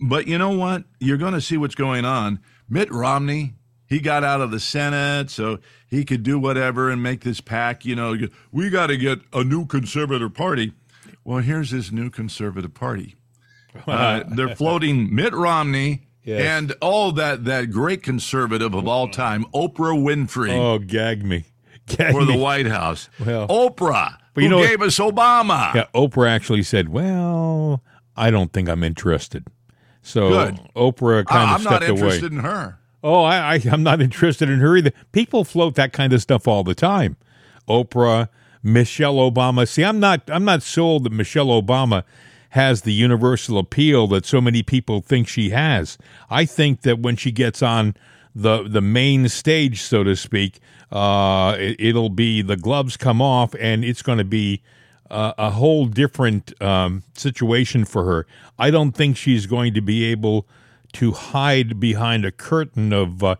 [0.00, 0.84] but you know what?
[0.98, 2.40] You're going to see what's going on.
[2.68, 3.54] Mitt Romney,
[3.92, 7.84] he got out of the Senate, so he could do whatever and make this pack.
[7.84, 8.16] You know,
[8.50, 10.72] we got to get a new conservative party.
[11.24, 13.16] Well, here's his new conservative party.
[13.86, 16.42] Uh, they're floating Mitt Romney Yes.
[16.42, 21.46] and all that that great conservative of all time, Oprah Winfrey oh, gag me,
[21.86, 22.38] gag for the me.
[22.38, 23.08] White House.
[23.18, 25.74] Well- Oprah, But you who know gave us Obama.
[25.74, 27.82] Yeah, Oprah actually said, "Well,
[28.14, 29.46] I don't think I'm interested."
[30.02, 30.60] So Good.
[30.76, 32.00] Oprah kind I- of I'm not stepped away.
[32.00, 32.78] interested in her.
[33.02, 34.92] Oh, I, I, I'm not interested in her either.
[35.12, 37.16] People float that kind of stuff all the time.
[37.68, 38.28] Oprah,
[38.62, 39.66] Michelle Obama.
[39.66, 40.22] See, I'm not.
[40.28, 42.04] I'm not sold that Michelle Obama
[42.50, 45.96] has the universal appeal that so many people think she has.
[46.28, 47.96] I think that when she gets on
[48.34, 50.60] the the main stage, so to speak,
[50.90, 54.62] uh, it, it'll be the gloves come off, and it's going to be
[55.10, 58.26] uh, a whole different um, situation for her.
[58.58, 60.46] I don't think she's going to be able
[60.94, 63.36] to hide behind a curtain of uh,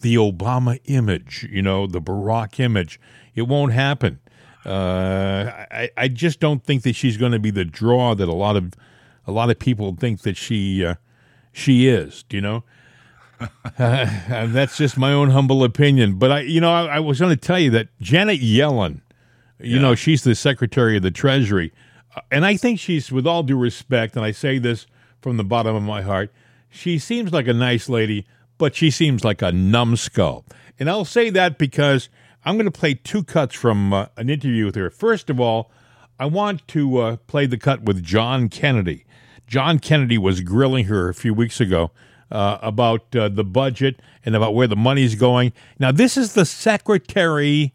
[0.00, 3.00] the Obama image, you know, the Barack image.
[3.34, 4.20] It won't happen.
[4.64, 8.32] Uh, I, I just don't think that she's going to be the draw that a
[8.34, 8.74] lot of
[9.26, 10.94] a lot of people think that she uh,
[11.52, 12.24] she is.
[12.28, 12.64] Do you know?
[13.78, 16.14] and that's just my own humble opinion.
[16.14, 19.00] But I, you know, I, I was going to tell you that Janet Yellen,
[19.58, 21.72] you know, she's the Secretary of the Treasury,
[22.14, 24.86] Uh, and I think she's, with all due respect, and I say this
[25.20, 26.30] from the bottom of my heart,
[26.72, 28.26] she seems like a nice lady,
[28.58, 30.44] but she seems like a numbskull.
[30.78, 32.08] And I'll say that because
[32.44, 34.90] I'm going to play two cuts from uh, an interview with her.
[34.90, 35.70] First of all,
[36.18, 39.04] I want to uh, play the cut with John Kennedy.
[39.46, 41.90] John Kennedy was grilling her a few weeks ago
[42.30, 45.52] uh, about uh, the budget and about where the money's going.
[45.78, 47.74] Now, this is the Secretary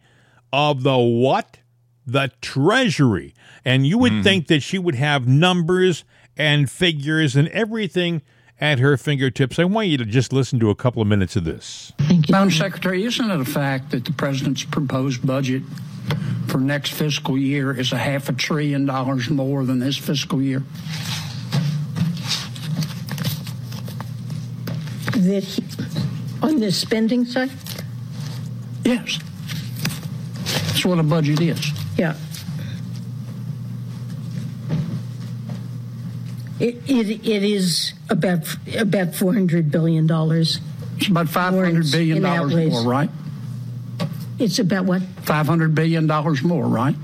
[0.51, 1.60] of the what?
[2.05, 3.36] The Treasury.
[3.63, 6.03] And you would think that she would have numbers
[6.36, 8.21] and figures and everything
[8.60, 9.60] at her fingertips.
[9.60, 11.93] I want you to just listen to a couple of minutes of this.
[12.00, 12.32] Thank you.
[12.32, 15.63] Madam Secretary, isn't it a fact that the president's proposed budget
[16.48, 20.63] for next fiscal year is a half a trillion dollars more than this fiscal year?
[25.28, 25.63] that he,
[26.41, 27.52] on the spending side?
[28.84, 29.20] Yes.
[30.67, 31.72] That's what a budget is.
[31.98, 32.15] Yeah.
[36.60, 40.60] It, it, it is about about four hundred billion dollars.
[40.98, 43.10] It's about five hundred billion dollars more, right?
[44.39, 45.02] It's about what?
[45.24, 46.96] Five hundred billion dollars more, right?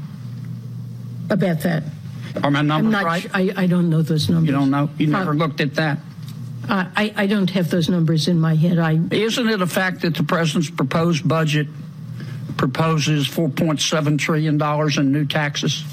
[1.29, 1.83] About that.
[2.43, 3.03] Are my I'm numbers not.
[3.05, 3.21] right?
[3.23, 4.47] su- I, I don't know those numbers.
[4.47, 4.89] You don't know?
[4.97, 5.99] You never Uh, looked at that?
[6.67, 8.79] Uh, I I don't have those numbers in my head.
[8.79, 11.67] I Isn't it a fact that the president's proposed budget
[12.57, 15.83] proposes four point seven trillion dollars in new taxes?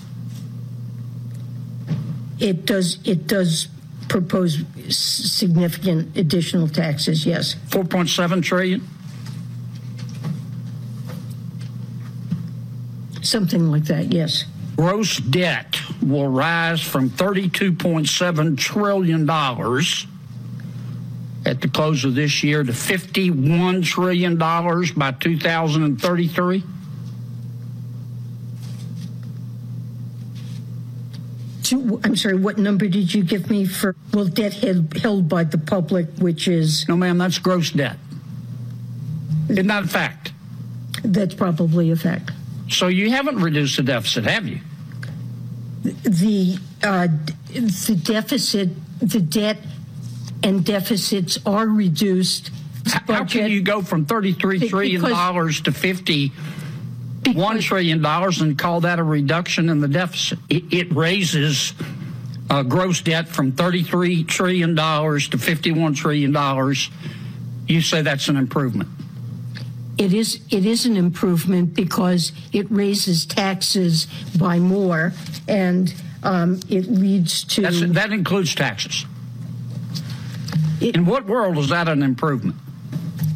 [2.40, 2.98] It does.
[3.04, 3.68] It does
[4.08, 7.24] propose significant additional taxes.
[7.24, 7.54] Yes.
[7.68, 8.86] Four point seven trillion.
[13.22, 14.12] Something like that.
[14.12, 14.44] Yes.
[14.76, 19.28] Gross debt will rise from $32.7 trillion
[21.44, 26.64] at the close of this year to $51 trillion by 2033?
[32.02, 35.58] I'm sorry, what number did you give me for, well, debt held, held by the
[35.58, 37.96] public, which is, No, ma'am, that's gross debt.
[39.48, 40.32] Isn't that a fact?
[41.02, 42.30] that's probably a fact.
[42.68, 44.60] So you haven't reduced the deficit, have you?
[45.82, 47.08] The, uh,
[47.52, 48.68] the deficit,
[49.00, 49.58] the debt
[50.42, 52.50] and deficits are reduced.
[52.86, 56.32] How how can you go from $33 trillion Because- to 50
[57.34, 60.38] one because- trillion dollars and call that a reduction in the deficit.
[60.48, 61.74] It, it raises
[62.48, 66.90] uh, gross debt from thirty-three trillion dollars to fifty-one trillion dollars.
[67.68, 68.88] You say that's an improvement.
[69.98, 74.06] It is, it is an improvement because it raises taxes
[74.38, 75.12] by more
[75.46, 77.60] and um, it leads to.
[77.62, 79.04] That's, that includes taxes.
[80.80, 82.56] It- In what world is that an improvement,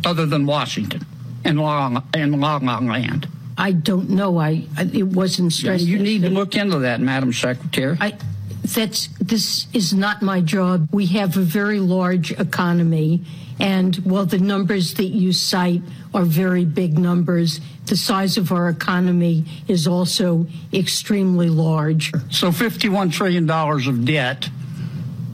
[0.07, 1.05] other than Washington
[1.45, 3.29] and Long and Long Island?
[3.57, 4.38] I don't know.
[4.38, 5.85] I, I it wasn't stressed.
[5.85, 7.97] You need to look into that, Madam Secretary.
[8.01, 8.17] I,
[8.62, 10.88] that's this is not my job.
[10.93, 13.25] We have a very large economy,
[13.61, 15.83] and while the numbers that you cite
[16.14, 22.12] are very big numbers, the size of our economy is also extremely large.
[22.31, 24.49] So fifty-one trillion dollars of debt,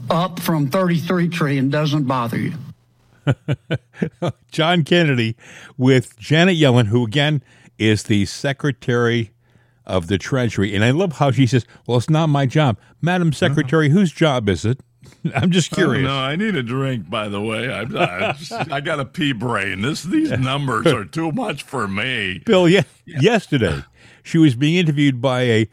[0.09, 2.53] up from thirty-three trillion, doesn't bother you.
[4.51, 5.35] John Kennedy
[5.77, 7.41] with Janet Yellen, who again
[7.81, 9.31] is the Secretary
[9.85, 10.75] of the Treasury.
[10.75, 12.77] And I love how she says, Well, it's not my job.
[13.01, 14.79] Madam Secretary, whose job is it?
[15.35, 16.03] I'm just Oh, curious.
[16.03, 17.09] no, I need a drink.
[17.09, 18.37] By the way, I, I,
[18.71, 19.81] I got a pea brain.
[19.81, 22.41] This these numbers are too much for me.
[22.45, 23.83] Bill, ye- yesterday
[24.23, 25.69] she was being interviewed by a,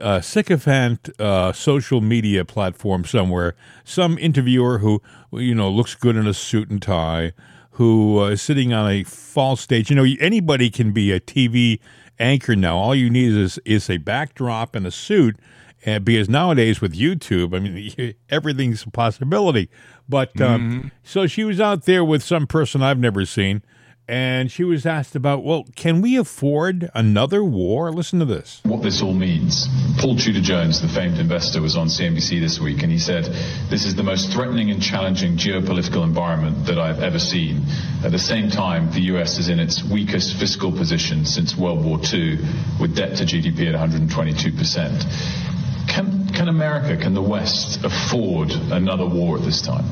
[0.00, 3.54] uh sycophant uh, social media platform somewhere.
[3.84, 5.00] Some interviewer who,
[5.32, 7.32] you know, looks good in a suit and tie,
[7.72, 9.90] who uh, sitting on a false stage.
[9.90, 11.80] You know, anybody can be a TV
[12.18, 12.76] anchor now.
[12.76, 15.36] All you need is is a backdrop and a suit.
[15.84, 19.68] And because nowadays with YouTube, I mean, everything's a possibility.
[20.08, 23.62] But um, so she was out there with some person I've never seen,
[24.12, 27.90] and she was asked about, well, can we afford another war?
[27.90, 28.60] Listen to this.
[28.62, 29.66] what this all means.
[30.00, 33.24] Paul Tudor Jones, the famed investor, was on CNBC this week and he said,
[33.70, 37.64] This is the most threatening and challenging geopolitical environment that I've ever seen.
[38.04, 41.98] At the same time, the US is in its weakest fiscal position since World War
[42.12, 42.36] II,
[42.78, 45.61] with debt to GDP at 122%.
[45.92, 49.84] Can, can America, can the West afford another war at this time?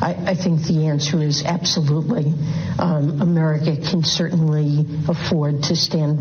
[0.00, 2.32] I, I think the answer is absolutely.
[2.78, 6.20] Um, America can certainly afford to stand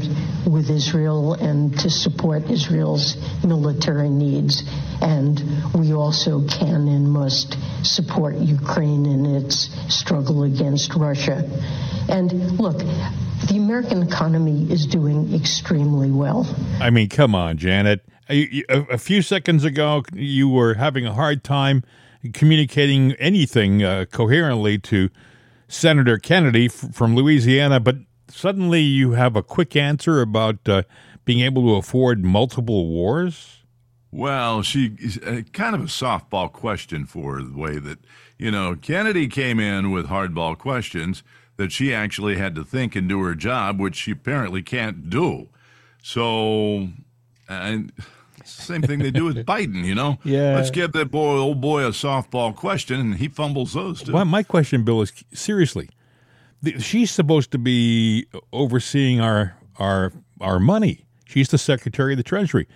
[0.52, 4.64] with Israel and to support Israel's military needs.
[5.02, 5.40] And
[5.76, 11.48] we also can and must support Ukraine in its struggle against Russia.
[12.10, 16.48] And look, the American economy is doing extremely well.
[16.80, 18.04] I mean, come on, Janet.
[18.32, 21.84] A, a- few seconds ago, you were having a hard time
[22.34, 25.10] communicating anything uh, coherently to
[25.68, 27.98] Senator Kennedy f- from Louisiana, but
[28.30, 30.84] suddenly you have a quick answer about uh,
[31.26, 33.64] being able to afford multiple wars?
[34.12, 38.00] Well, she uh, kind of a softball question for her, the way that
[38.38, 41.24] you know Kennedy came in with hardball questions
[41.58, 45.48] that she actually had to think and do her job, which she apparently can't do.
[46.04, 46.90] So,
[47.48, 47.92] and
[48.52, 50.18] same thing they do with Biden, you know.
[50.24, 50.56] Yeah.
[50.56, 54.14] Let's give that boy, old boy, a softball question, and he fumbles those too.
[54.14, 55.90] Well, my question, Bill, is seriously,
[56.80, 61.06] she's supposed to be overseeing our our our money.
[61.26, 62.68] She's the Secretary of the Treasury.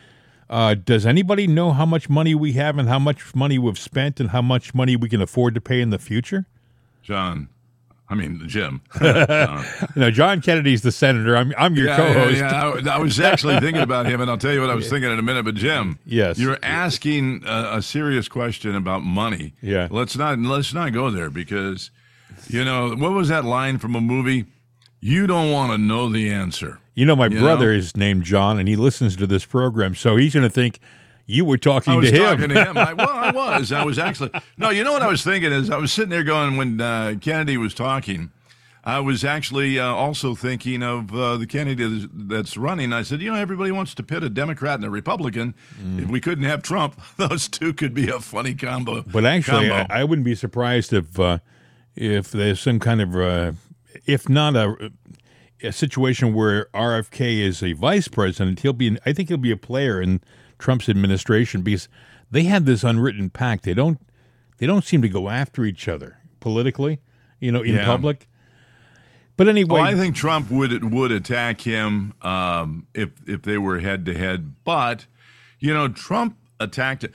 [0.49, 4.19] Uh, does anybody know how much money we have and how much money we've spent
[4.19, 6.45] and how much money we can afford to pay in the future?
[7.01, 7.49] John,
[8.07, 8.81] I mean Jim.
[9.01, 9.63] Uh,
[9.95, 11.35] you know, John Kennedy's the senator.
[11.35, 12.37] I'm I'm your Yeah, co-host.
[12.37, 12.91] yeah, yeah.
[12.91, 15.11] I, I was actually thinking about him, and I'll tell you what I was thinking
[15.11, 15.43] in a minute.
[15.45, 16.37] But Jim, Yes.
[16.37, 19.53] you're asking a, a serious question about money.
[19.61, 19.87] Yeah.
[19.91, 21.89] let's not let's not go there because,
[22.47, 24.45] you know, what was that line from a movie?
[25.01, 26.79] You don't want to know the answer.
[26.95, 27.77] You know, my You brother know?
[27.77, 30.79] is named John, and he listens to this program, so he's going to think
[31.25, 32.15] you were talking to him.
[32.15, 32.77] I was talking to him.
[32.77, 33.71] I, well, I was.
[33.71, 34.31] I was actually.
[34.57, 37.15] No, you know what I was thinking is I was sitting there going when uh,
[37.19, 38.31] Kennedy was talking.
[38.83, 42.93] I was actually uh, also thinking of uh, the Kennedy that's running.
[42.93, 45.55] I said, you know, everybody wants to pit a Democrat and a Republican.
[45.81, 46.03] Mm.
[46.03, 49.01] If we couldn't have Trump, those two could be a funny combo.
[49.01, 49.93] But actually, I, combo.
[49.93, 51.39] I wouldn't be surprised if uh,
[51.95, 53.51] if there's some kind of uh,
[54.05, 54.91] if not a
[55.63, 58.99] a situation where RFK is a vice president, he'll be.
[59.03, 60.21] I think he'll be a player in
[60.65, 61.87] Trump's administration because
[62.31, 63.65] they had this unwritten pact.
[63.65, 63.99] They don't.
[64.57, 67.01] They don't seem to go after each other politically,
[67.39, 67.85] you know, in Yeah.
[67.85, 68.27] public.
[69.37, 73.79] But anyway, Well, I think Trump would would attack him um, if if they were
[73.79, 74.55] head to head.
[74.63, 75.05] But
[75.59, 77.05] you know, Trump attacked.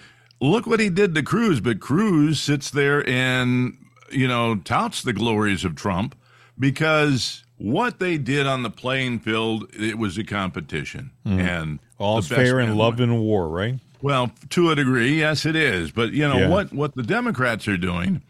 [0.40, 1.58] Look what he did to Cruz.
[1.60, 3.76] But Cruz sits there and
[4.12, 6.14] you know touts the glories of Trump
[6.56, 12.02] because what they did on the playing field it was a competition and Hmm.
[12.02, 13.10] all's fair in love won.
[13.10, 13.78] and war, right?
[14.02, 15.90] Well, to a degree, yes, it is.
[15.90, 16.48] But you know Yeah.
[16.48, 16.72] what?
[16.72, 18.22] What the Democrats are doing,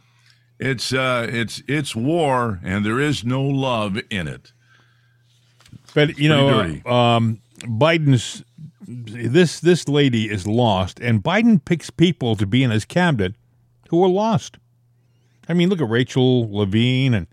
[0.58, 4.52] it's uh, it's it's war, and there is no love in it.
[5.94, 8.42] But you know, uh, um, Biden's
[8.88, 13.34] this this lady is lost, and Biden picks people to be in his cabinet
[13.90, 14.56] who are lost.
[15.48, 17.26] I mean, look at Rachel Levine and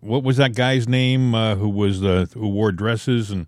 [0.00, 3.46] what was that guy's name uh, who was the who wore dresses and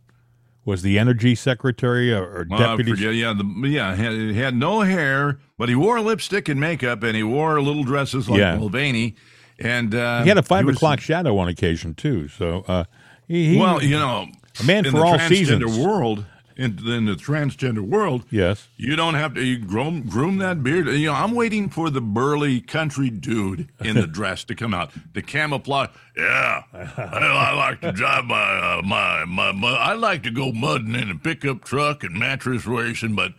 [0.65, 2.91] was the energy secretary or, or deputy?
[2.93, 7.03] forget, yeah, the, yeah, had, he had no hair, but he wore lipstick and makeup,
[7.03, 8.57] and he wore little dresses like Yeah.
[8.57, 9.17] Mulvaney.
[9.59, 12.29] And uh, he had a five was- o'clock shadow on occasion too.
[12.29, 12.85] So, uh,
[13.27, 14.27] he, he- Well, you know,
[14.61, 15.79] a man in for the all seasons.
[15.79, 16.25] world,
[16.61, 20.87] in, in the transgender world, yes, You don't have to you groom, groom that beard.
[20.89, 24.93] You know, I'm waiting for the burly country dude in the dress to come out.
[25.15, 25.89] The camouflage.
[26.17, 29.73] Yeah, I, I like to drive my, uh, my my my.
[29.73, 33.33] I like to go mudding in a pickup truck and mattress racing, but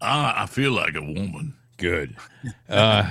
[0.00, 1.54] I, I feel like a woman.
[1.76, 2.16] Good.
[2.68, 3.08] Uh,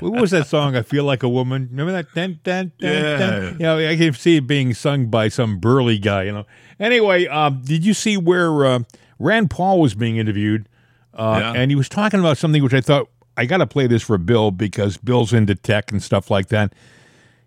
[0.00, 0.76] what was that song?
[0.76, 1.68] I feel like a woman.
[1.70, 2.12] Remember that?
[2.14, 3.50] Dun, dun, dun, Yeah.
[3.52, 6.24] You know, I can see it being sung by some burly guy.
[6.24, 6.46] You know.
[6.78, 8.80] Anyway, um, did you see where uh,
[9.18, 10.68] Rand Paul was being interviewed?
[11.14, 11.52] Uh, Yeah.
[11.60, 14.18] And he was talking about something which I thought I got to play this for
[14.18, 16.72] Bill because Bill's into tech and stuff like that.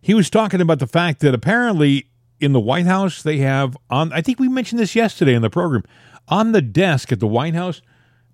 [0.01, 2.07] He was talking about the fact that apparently
[2.39, 4.11] in the White House they have on.
[4.11, 5.83] I think we mentioned this yesterday in the program.
[6.27, 7.81] On the desk at the White House,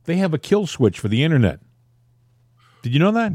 [0.06, 1.60] they have a kill switch for the internet.
[2.82, 3.34] Did you know that?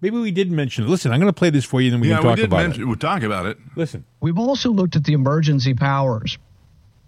[0.00, 0.88] Maybe we did mention it.
[0.88, 2.42] Listen, I'm going to play this for you, and then we yeah, can talk we
[2.42, 2.82] did about mention.
[2.82, 2.86] it.
[2.86, 3.58] We'll talk about it.
[3.76, 4.04] Listen.
[4.20, 6.38] We've also looked at the emergency powers.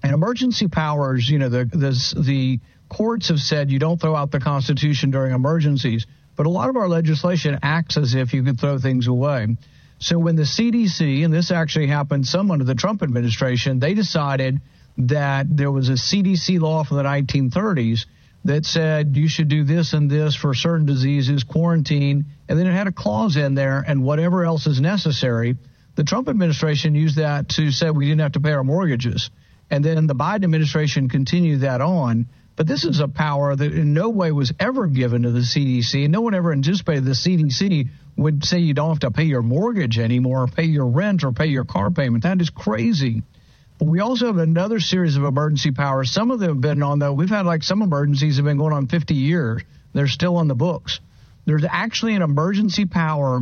[0.02, 4.30] And emergency powers, you know, the, the, the courts have said you don't throw out
[4.30, 6.06] the Constitution during emergencies,
[6.36, 9.56] but a lot of our legislation acts as if you could throw things away.
[10.00, 14.60] So when the CDC, and this actually happened some under the Trump administration, they decided
[14.98, 18.06] that there was a CDC law from the 1930s
[18.44, 22.72] that said you should do this and this for certain diseases, quarantine, and then it
[22.72, 25.56] had a clause in there and whatever else is necessary.
[25.94, 29.30] The Trump administration used that to say we didn't have to pay our mortgages.
[29.70, 32.26] And then the Biden administration continued that on.
[32.56, 36.04] But this is a power that in no way was ever given to the CDC.
[36.04, 39.42] And no one ever anticipated the CDC would say you don't have to pay your
[39.42, 42.24] mortgage anymore, or pay your rent, or pay your car payment.
[42.24, 43.22] That is crazy.
[43.82, 46.12] We also have another series of emergency powers.
[46.12, 47.12] Some of them have been on, though.
[47.12, 49.62] We've had like some emergencies have been going on 50 years.
[49.92, 51.00] They're still on the books.
[51.46, 53.40] There's actually an emergency power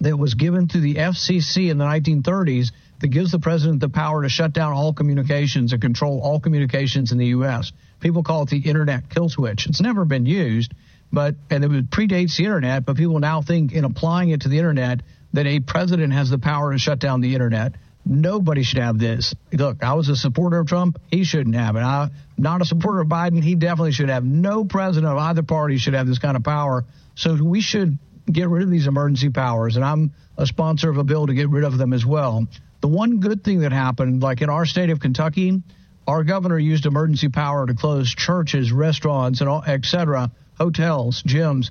[0.00, 4.22] that was given to the FCC in the 1930s that gives the president the power
[4.22, 7.70] to shut down all communications and control all communications in the U.S.
[8.00, 9.68] People call it the internet kill switch.
[9.68, 10.74] It's never been used,
[11.12, 12.84] but and it predates the internet.
[12.84, 15.02] But people now think in applying it to the internet
[15.34, 17.74] that a president has the power to shut down the internet.
[18.04, 19.34] Nobody should have this.
[19.52, 21.00] Look, I was a supporter of Trump.
[21.10, 21.80] He shouldn't have it.
[21.80, 23.42] I'm not a supporter of Biden.
[23.42, 24.24] He definitely should have.
[24.24, 26.84] No president of either party should have this kind of power.
[27.14, 27.98] So we should
[28.30, 29.76] get rid of these emergency powers.
[29.76, 32.46] And I'm a sponsor of a bill to get rid of them as well.
[32.80, 35.62] The one good thing that happened, like in our state of Kentucky,
[36.06, 41.70] our governor used emergency power to close churches, restaurants, and all, et cetera, hotels, gyms.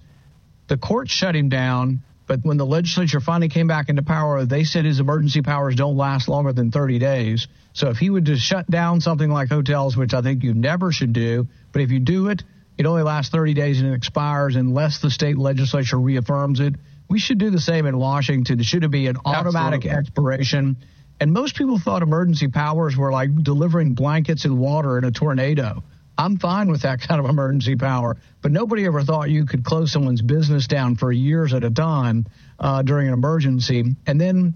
[0.67, 4.63] The court shut him down, but when the legislature finally came back into power, they
[4.63, 7.49] said his emergency powers don't last longer than 30 days.
[7.73, 10.93] So if he would just shut down something like hotels, which I think you never
[10.93, 12.41] should do, but if you do it,
[12.77, 16.75] it only lasts 30 days and it expires unless the state legislature reaffirms it.
[17.09, 18.61] We should do the same in Washington.
[18.61, 19.89] It should be an automatic Absolutely.
[19.89, 20.77] expiration.
[21.19, 25.83] And most people thought emergency powers were like delivering blankets and water in a tornado.
[26.21, 29.91] I'm fine with that kind of emergency power, but nobody ever thought you could close
[29.91, 32.27] someone's business down for years at a time
[32.59, 33.95] uh, during an emergency.
[34.05, 34.53] And then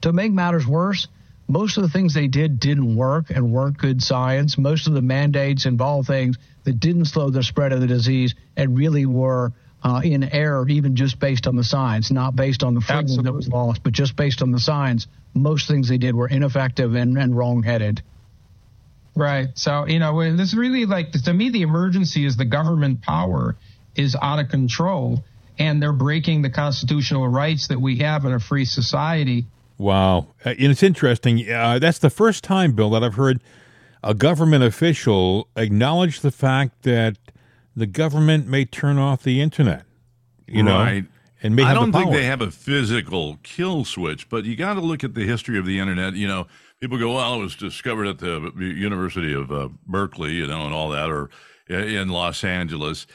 [0.00, 1.06] to make matters worse,
[1.48, 4.56] most of the things they did didn't work and weren't good science.
[4.56, 8.74] Most of the mandates involved things that didn't slow the spread of the disease and
[8.78, 9.52] really were
[9.84, 13.34] uh, in error, even just based on the science, not based on the freedom that
[13.34, 15.06] was lost, but just based on the science.
[15.34, 18.02] Most things they did were ineffective and, and wrong-headed.
[19.16, 19.48] Right.
[19.54, 23.56] So, you know, when this really like to me, the emergency is the government power
[23.94, 25.24] is out of control
[25.58, 29.46] and they're breaking the constitutional rights that we have in a free society.
[29.78, 30.28] Wow.
[30.44, 31.50] Uh, and it's interesting.
[31.50, 33.42] Uh, that's the first time, Bill, that I've heard
[34.02, 37.16] a government official acknowledge the fact that
[37.74, 39.84] the government may turn off the internet.
[40.46, 41.04] You know, Right.
[41.42, 44.56] and may I have don't the think they have a physical kill switch, but you
[44.56, 46.14] got to look at the history of the internet.
[46.14, 46.46] You know,
[46.80, 50.74] people go, "Well, it was discovered at the University of uh, Berkeley," you know, and
[50.74, 51.30] all that, or
[51.68, 53.06] in Los Angeles.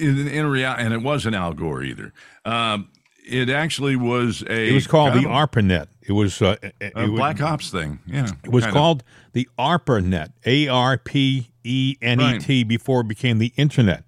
[0.00, 2.12] In, in reality, and it wasn't Al Gore either.
[2.44, 2.90] Um,
[3.26, 4.68] it actually was a.
[4.70, 5.88] It was called the ARPANET.
[6.02, 7.98] It was uh, it, a it was- Black Ops thing.
[8.06, 8.78] Yeah, It was kind of.
[8.78, 14.04] called the ARPANET, A R P E N E T, before it became the Internet.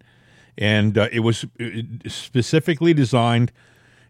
[0.58, 1.44] And uh, it was
[2.06, 3.50] specifically designed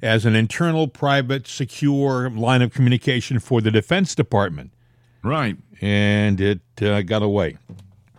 [0.03, 4.72] as an internal, private, secure line of communication for the Defense Department.
[5.22, 5.57] Right.
[5.80, 7.57] And it uh, got away.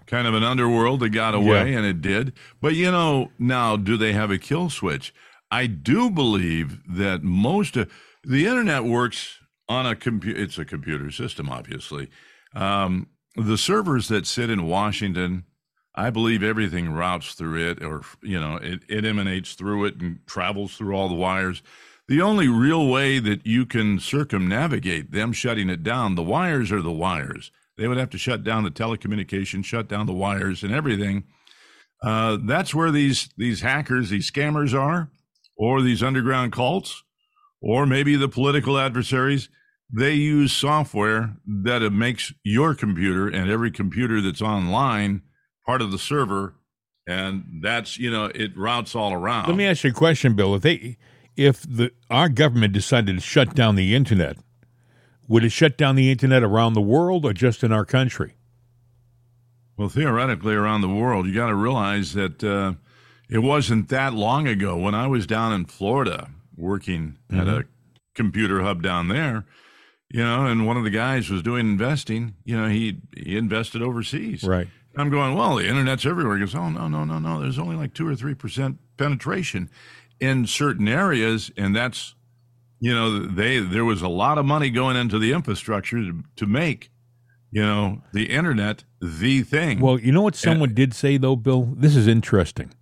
[0.06, 1.78] kind of an underworld that got away, Yeah.
[1.78, 2.34] and it did.
[2.62, 5.14] But you know, now do they have a kill switch?
[5.52, 7.92] I do believe that most of
[8.24, 10.40] the internet works on a computer.
[10.40, 12.10] It's a computer system, obviously.
[12.54, 15.44] Um, the servers that sit in Washington,
[15.98, 20.20] I believe everything routes through it, or you know, it, it emanates through it and
[20.28, 21.64] travels through all the wires.
[22.08, 26.84] The only real way that you can circumnavigate them shutting it down, the wires are
[26.84, 27.52] the wires.
[27.78, 31.24] They would have to shut down the telecommunications, shut down the wires and everything.
[32.04, 35.10] Uh, that's where these these hackers, these scammers are,
[35.58, 37.04] or these underground cults,
[37.60, 39.50] or maybe the political adversaries.
[39.92, 45.24] They use software that makes your computer and every computer that's online
[45.68, 46.56] part of the server,
[47.06, 49.48] and that's you know it routes all around.
[49.48, 50.56] Let me ask you a question, Bill.
[50.56, 50.98] If they,
[51.36, 54.38] if the our government decided to shut down the internet,
[55.28, 58.34] would it shut down the internet around the world or just in our country?
[59.76, 62.74] Well, theoretically, around the world, you got to realize that uh,
[63.30, 67.66] it wasn't that long ago when I was down in Florida working at a
[68.16, 69.46] computer hub down there.
[70.10, 72.36] You know, and one of the guys was doing investing.
[72.46, 74.44] You know, he he invested overseas.
[74.44, 74.68] Right.
[74.98, 76.38] I'm going, well, the internet's everywhere.
[76.38, 77.42] He goes, oh, no, no, no, no.
[77.42, 79.70] There's only like two or 3% penetration
[80.20, 81.52] in certain areas.
[81.56, 82.16] And that's,
[82.80, 86.46] you know, they, there was a lot of money going into the infrastructure to, to
[86.46, 86.90] make,
[87.52, 89.80] you know, the internet the thing.
[89.80, 91.74] Well, you know what someone did say though, Bill.
[91.76, 92.74] This is interesting.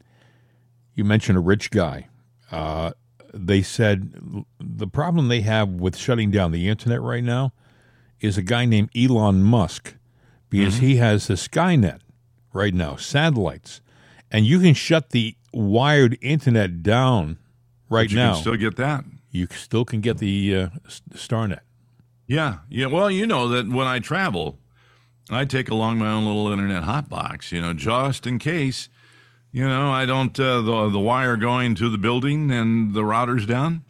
[0.94, 2.08] You mentioned a rich guy.
[2.52, 2.92] Uh,
[3.34, 4.14] they said
[4.60, 7.52] the problem they have with shutting down the internet right now
[8.22, 9.96] is a guy named Elon Musk,
[10.50, 12.00] because he has the Skynet
[12.56, 13.82] right now, satellites,
[14.32, 17.38] and you can shut the wired internet down
[17.90, 18.34] right you now.
[18.34, 19.06] can still get that.
[19.32, 20.68] you still can get the uh,
[21.14, 21.60] StarNet.
[22.28, 22.88] Yeah, yeah.
[22.88, 24.58] Well, you know that when I travel,
[25.30, 27.52] I take along my own little internet hotbox.
[27.52, 28.90] You know, just in case.
[29.52, 33.46] You know, I don't uh, the the wire going to the building and the router's
[33.46, 33.86] down.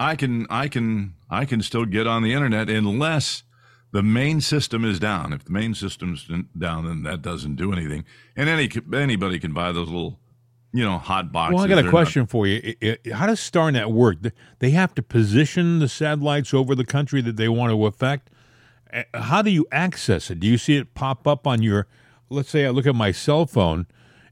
[0.00, 3.44] I can I can I can still get on the internet unless
[3.92, 5.32] the main system is down.
[5.32, 8.04] If the main system's down, then that doesn't do anything.
[8.36, 10.18] And any anybody can buy those little,
[10.72, 11.54] you know, hot boxes.
[11.54, 12.74] Well, I got They're a not- question for you.
[13.12, 14.18] How does StarNet work?
[14.58, 18.30] They have to position the satellites over the country that they want to affect.
[19.14, 20.40] How do you access it?
[20.40, 21.86] Do you see it pop up on your?
[22.30, 23.86] Let's say I look at my cell phone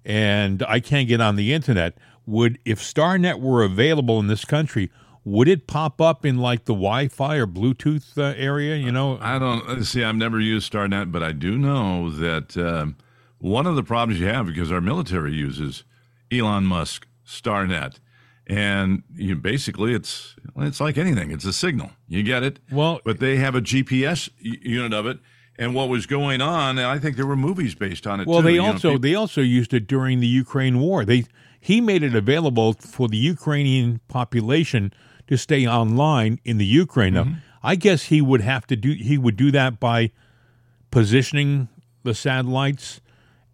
[0.04, 1.96] and I can't get on the internet.
[2.26, 4.90] Would if StarNet were available in this country,
[5.26, 8.76] would it pop up in like the Wi-Fi or Bluetooth uh, area?
[8.76, 10.04] You know, I don't uh, see.
[10.04, 12.96] I've never used StarNet, but I do know that um,
[13.38, 15.82] one of the problems you have because our military uses
[16.30, 17.98] Elon Musk StarNet,
[18.46, 21.32] and you basically it's it's like anything.
[21.32, 21.90] It's a signal.
[22.06, 22.60] You get it.
[22.70, 25.18] Well, but they have a GPS unit of it,
[25.58, 26.78] and what was going on?
[26.78, 28.28] and I think there were movies based on it.
[28.28, 28.44] Well, too.
[28.44, 31.04] they You know, also they also used it during the Ukraine war.
[31.04, 31.24] They
[31.58, 34.92] he made it available for the Ukrainian population
[35.28, 37.14] to stay online in the Ukraine.
[37.14, 37.30] Mm-hmm.
[37.30, 40.12] Now, I guess he would have to do he would do that by
[40.90, 41.68] positioning
[42.04, 43.00] the satellites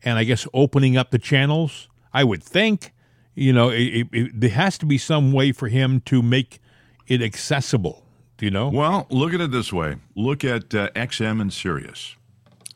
[0.03, 1.89] and I guess opening up the channels.
[2.13, 2.93] I would think,
[3.35, 6.61] you know, it, it, it, there has to be some way for him to make
[7.07, 8.05] it accessible.
[8.37, 8.69] Do you know?
[8.69, 9.97] Well, look at it this way.
[10.15, 12.17] Look at uh, XM and Sirius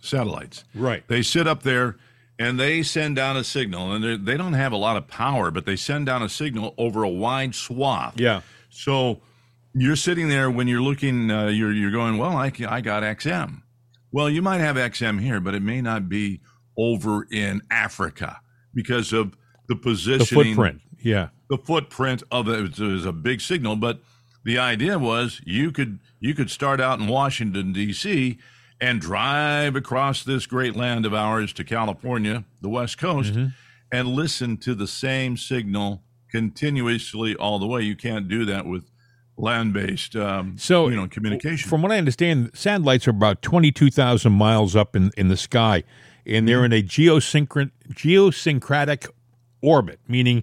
[0.01, 0.65] satellites.
[0.75, 1.07] Right.
[1.09, 1.97] They sit up there
[2.39, 5.65] and they send down a signal, and they don't have a lot of power, but
[5.65, 8.21] they send down a signal over a wide swath.
[8.21, 8.43] Yeah.
[8.77, 9.21] So
[9.75, 13.63] you're sitting there when you're looking, uh, you're you're going, well, I I got XM.
[14.13, 16.41] Well, you might have XM here, but it may not be
[16.79, 18.41] over in Africa
[18.75, 19.33] because of
[19.69, 20.81] the the positioning footprint.
[21.03, 21.29] Yeah.
[21.51, 24.01] the footprint of it is a big signal but
[24.45, 28.39] the idea was you could you could start out in Washington D.C.
[28.81, 33.33] and drive across this great land of ours to California the west coast
[33.93, 38.91] and listen to the same signal continuously all the way you can't do that with
[39.37, 41.69] land-based, um, So, you know, communication.
[41.69, 45.85] From what I understand, satellites are about 22,000 miles up in, in the sky,
[46.25, 49.09] and they're in a geosynchron- geosyncratic
[49.61, 50.43] orbit, meaning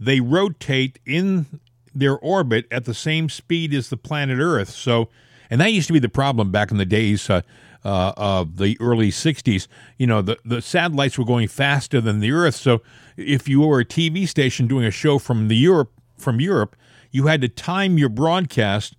[0.00, 1.60] they rotate in
[1.94, 4.70] their orbit at the same speed as the planet Earth.
[4.70, 5.08] So,
[5.50, 7.42] and that used to be the problem back in the days uh,
[7.84, 9.66] uh, of the early 60s.
[9.98, 12.54] You know, the, the satellites were going faster than the Earth.
[12.54, 12.82] So,
[13.16, 16.76] if you were a TV station doing a show from the Europe from Europe,
[17.10, 18.96] you had to time your broadcast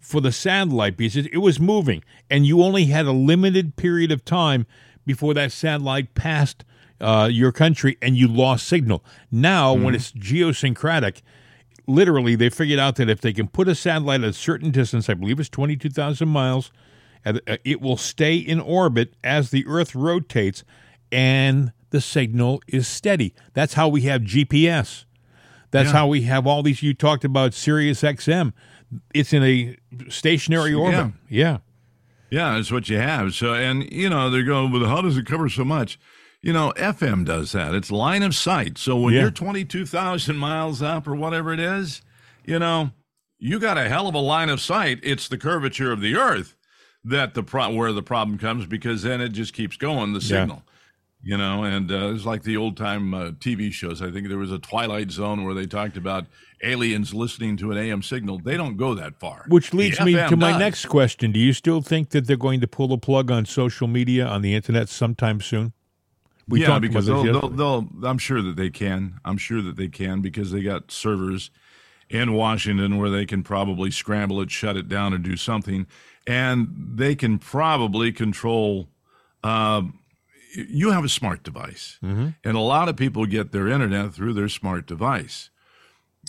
[0.00, 4.10] for the satellite because it, it was moving, and you only had a limited period
[4.10, 4.66] of time
[5.04, 6.64] before that satellite passed
[7.00, 9.04] uh, your country and you lost signal.
[9.30, 11.20] Now, when it's geosyncratic,
[11.86, 15.08] literally they figured out that if they can put a satellite at a certain distance,
[15.08, 16.70] I believe it's 22,000 miles,
[17.24, 20.64] Uh, it will stay in orbit as the Earth rotates
[21.10, 23.34] and the signal is steady.
[23.54, 25.04] That's how we have GPS.
[25.70, 25.92] That's Yeah.
[25.92, 26.82] how we have all these.
[26.82, 28.52] You talked about Sirius XM.
[29.14, 29.76] It's in a
[30.08, 31.12] stationary orbit.
[31.28, 31.58] Yeah.
[32.30, 33.34] Yeah, that's what you have.
[33.34, 35.98] So, and you know, they're going, well, how does it cover so much?
[36.40, 37.74] You know, FM does that.
[37.74, 38.76] It's line of sight.
[38.78, 39.20] So when Yeah.
[39.22, 42.02] you're 22,000 miles up or whatever it is,
[42.44, 42.90] you know,
[43.38, 44.98] you got a hell of a line of sight.
[45.02, 46.54] It's the curvature of the earth
[47.04, 50.40] that the pro- where the problem comes because then it just keeps going the Yeah.
[50.42, 50.62] signal.
[51.24, 54.02] You know, and uh, it's like the old time uh, TV shows.
[54.02, 56.26] I think there was a Twilight Zone where they talked about
[56.64, 58.40] aliens listening to an AM signal.
[58.40, 59.44] They don't go that far.
[59.46, 60.58] Which The leads me FM to my does.
[60.58, 61.30] next question.
[61.30, 64.42] Do you still think that they're going to pull the plug on social media on
[64.42, 65.72] the internet sometime soon?
[66.48, 69.20] We yeah, because they'll, they'll, they'll, I'm sure that they can.
[69.24, 71.52] I'm sure that they can because they got servers
[72.10, 75.86] in Washington where they can probably scramble it, shut it down, or do something.
[76.26, 78.88] And they can probably control.
[79.42, 79.82] Uh,
[80.54, 84.48] you have a smart device, and a lot of people get their internet through their
[84.48, 85.50] smart device.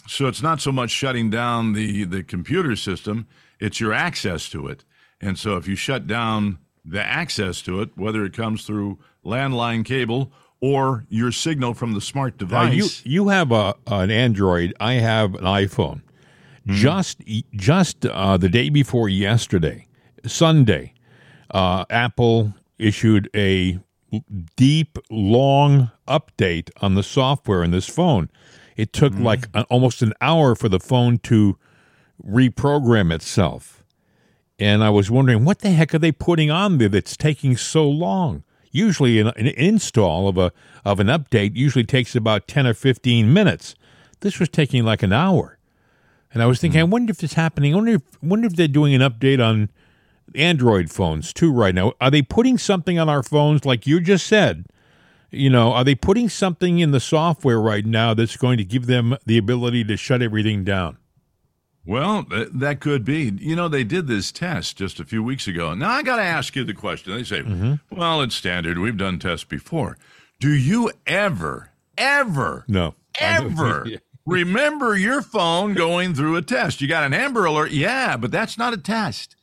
[0.08, 3.28] So it's not so much shutting down the the computer system;
[3.60, 4.84] it's your access to it.
[5.22, 9.86] And so if you shut down the access to it, whether it comes through landline
[9.86, 14.74] cable or your signal from the smart Now, device, you you have a an Android.
[14.80, 16.02] I have an iPhone.
[16.66, 16.74] Hmm.
[16.74, 17.22] Just
[17.55, 19.88] just uh, the day before yesterday,
[20.26, 20.93] Sunday,
[21.51, 23.80] uh, Apple issued a
[24.55, 28.30] deep, long update on the software in this phone.
[28.78, 29.24] It took Hmm.
[29.24, 31.57] like an, almost an hour for the phone to
[32.26, 33.84] reprogram itself.
[34.59, 37.89] And I was wondering, what the heck are they putting on there that's taking so
[37.89, 38.43] long?
[38.72, 40.51] Usually, an, an install of a
[40.86, 43.76] of an update usually takes about ten or fifteen minutes.
[44.22, 45.57] This was taking like an hour,
[46.34, 47.74] and I was thinking, I wonder if this happening.
[47.74, 49.70] I wonder if wonder if they're doing an update on
[50.36, 51.94] Android phones too right now.
[52.02, 54.66] Are they putting something on our phones like you just said?
[55.32, 58.86] You know, are they putting something in the software right now that's going to give
[58.86, 60.98] them the ability to shut everything down?
[61.86, 63.34] well, that could be.
[63.42, 65.74] You know, they did this test just a few weeks ago.
[65.74, 67.14] Now I got to ask you the question.
[67.14, 67.74] They say, Mm-hmm.
[67.96, 68.78] "Well, it's standard.
[68.80, 69.98] We've done tests before."
[70.40, 72.96] Do you ever, ever No.
[73.20, 73.88] ever
[74.26, 76.82] remember your phone going through a test.
[76.82, 79.36] You got an Amber Alert, yeah, but that's not a test.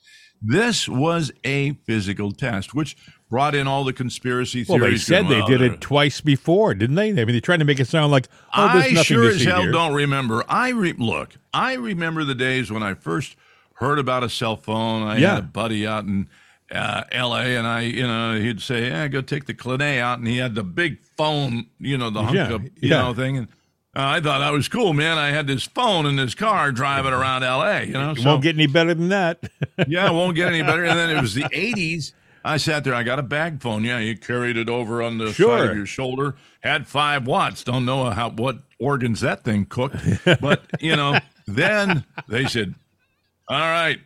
[0.42, 2.96] This was a physical test, which
[3.28, 4.80] brought in all the conspiracy theories.
[4.80, 7.10] Well, they said they did it twice before, didn't they?
[7.10, 8.26] I mean, they tried to make it sound like,
[8.56, 9.70] oh, I sure to as see hell here.
[9.72, 10.42] don't remember.
[10.48, 11.34] I re- look.
[11.52, 13.36] I remember the days when I first
[13.74, 15.02] heard about a cell phone.
[15.02, 15.34] I Yeah.
[15.34, 16.28] had a buddy out in
[16.72, 17.56] uh, L.A.
[17.56, 20.54] and I, you know, he'd say, "Yeah, go take the Clinet out," and he had
[20.54, 23.02] the big phone, you know, the hunk Yeah, up, you yeah.
[23.02, 23.36] know, thing.
[23.38, 23.48] And
[23.96, 25.18] uh, I thought that was cool, man.
[25.18, 27.84] I had this phone in this car driving around L.A.
[27.84, 29.42] You know, It so won't get any better than that.
[29.88, 30.84] yeah, it won't get any better.
[30.84, 32.12] And then it was the 80s.
[32.44, 32.94] I sat there.
[32.94, 33.84] I got a bag phone.
[33.84, 36.36] Yeah, you carried it over on the side of your shoulder.
[36.60, 37.64] Had five watts.
[37.64, 39.96] Don't know how what organs that thing cooked.
[40.40, 42.74] But you know, then they said,
[43.46, 44.00] "All right,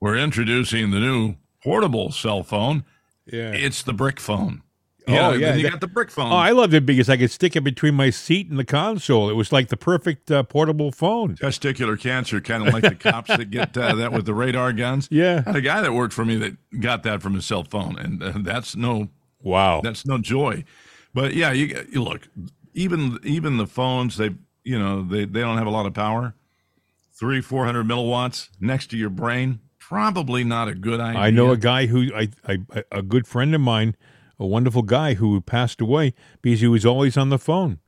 [0.00, 1.34] we're introducing the new
[1.64, 2.84] portable cell phone.
[3.26, 3.50] yeah.
[3.52, 4.62] It's the brick phone.
[5.08, 6.32] Oh, Yeah, you that- got the brick phone.
[6.32, 9.28] Oh, I loved it because I could stick it between my seat and the console.
[9.30, 11.36] It was like the perfect uh, portable phone.
[11.36, 15.08] Testicular cancer, kind of like the cops that get uh, that with the radar guns.
[15.12, 15.42] Yeah.
[15.44, 18.22] had a guy that worked for me that got that from his cell phone, and
[18.22, 19.08] uh, that's no
[19.42, 19.80] Wow.
[19.82, 20.64] that's no joy.
[21.14, 22.28] But yeah, you, you look
[22.74, 24.30] even even the phones they
[24.62, 26.34] you know they they don't have a lot of power.
[27.18, 31.20] Three four hundred milliwatts next to your brain, probably not a good idea.
[31.20, 32.58] I know a guy who I, I
[32.92, 33.96] a good friend of mine,
[34.40, 37.78] a wonderful guy who passed away because he was always on the phone.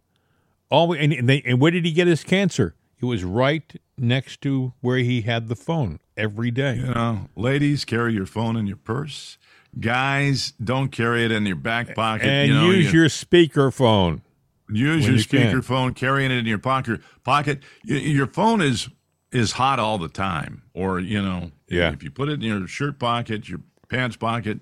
[0.70, 2.74] Always, and and, they, and where did he get his cancer?
[3.00, 6.76] It was right next to where he had the phone every day.
[6.76, 9.38] You know, ladies carry your phone in your purse.
[9.80, 12.26] Guys, don't carry it in your back pocket.
[12.26, 14.22] And you know, use you- your speaker phone.
[14.70, 17.00] Use your you speakerphone, carrying it in your pocket.
[17.24, 17.60] Pocket.
[17.84, 18.88] Your phone is
[19.30, 21.92] is hot all the time, or you know, Yeah.
[21.92, 24.60] if you put it in your shirt pocket, your pants pocket,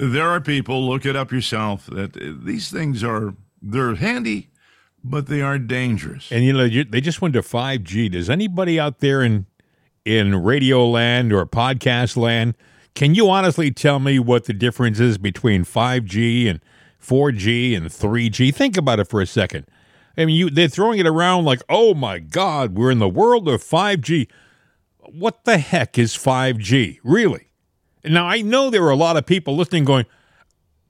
[0.00, 0.88] there are people.
[0.88, 1.86] Look it up yourself.
[1.86, 4.48] That uh, these things are they're handy,
[5.04, 6.32] but they are dangerous.
[6.32, 8.10] And you know, they just went to 5G.
[8.12, 9.46] Does anybody out there in
[10.04, 12.54] in radio land or podcast land,
[12.94, 16.60] can you honestly tell me what the difference is between 5G and
[17.00, 18.54] 4G and 3G?
[18.54, 19.66] Think about it for a second.
[20.16, 23.48] I mean, you they're throwing it around like, "Oh my god, we're in the world
[23.48, 24.28] of 5G."
[24.98, 26.98] What the heck is 5G?
[27.02, 27.49] Really?
[28.04, 30.06] Now, I know there are a lot of people listening going,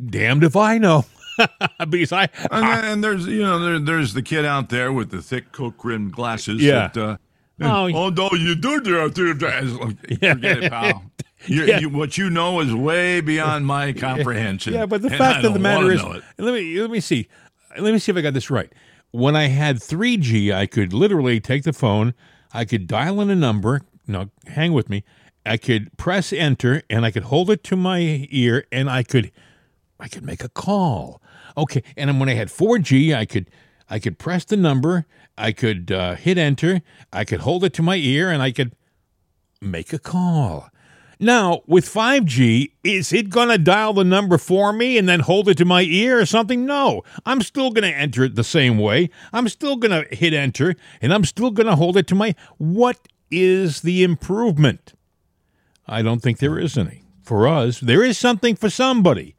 [0.04, 1.04] "Damned if I know."
[1.88, 5.10] because I, And, then, and there's you know there, there's the kid out there with
[5.10, 6.62] the thick coke rimmed glasses.
[6.62, 6.88] Yeah.
[6.94, 7.16] That, uh,
[7.62, 9.02] Oh, oh, no, you do do
[9.34, 10.34] that." Yeah.
[10.34, 11.04] Forget it, pal.
[11.46, 11.78] Yeah.
[11.78, 14.74] you, what you know is way beyond my comprehension.
[14.74, 17.28] Yeah, but the fact of the matter is, let me let me see,
[17.78, 18.70] let me see if I got this right.
[19.10, 22.12] When I had 3G, I could literally take the phone,
[22.52, 23.80] I could dial in a number.
[24.06, 25.02] No, hang with me.
[25.44, 29.32] I could press enter, and I could hold it to my ear, and I could,
[29.98, 31.22] I could make a call.
[31.56, 33.50] Okay, and when I had 4G, I could,
[33.88, 36.82] I could press the number, I could uh, hit enter,
[37.12, 38.74] I could hold it to my ear, and I could
[39.60, 40.70] make a call.
[41.22, 45.50] Now, with 5G, is it going to dial the number for me and then hold
[45.50, 46.64] it to my ear or something?
[46.64, 47.02] No.
[47.26, 49.10] I'm still going to enter it the same way.
[49.30, 52.34] I'm still going to hit enter and I'm still going to hold it to my.
[52.56, 54.94] What is the improvement?
[55.90, 57.02] I don't think there is any.
[57.22, 59.34] For us, there is something for somebody.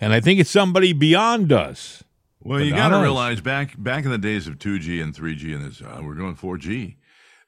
[0.00, 2.04] And I think it's somebody beyond us.
[2.40, 5.64] Well, you got to realize back back in the days of 2G and 3G and
[5.64, 6.94] this, uh, we're going 4G.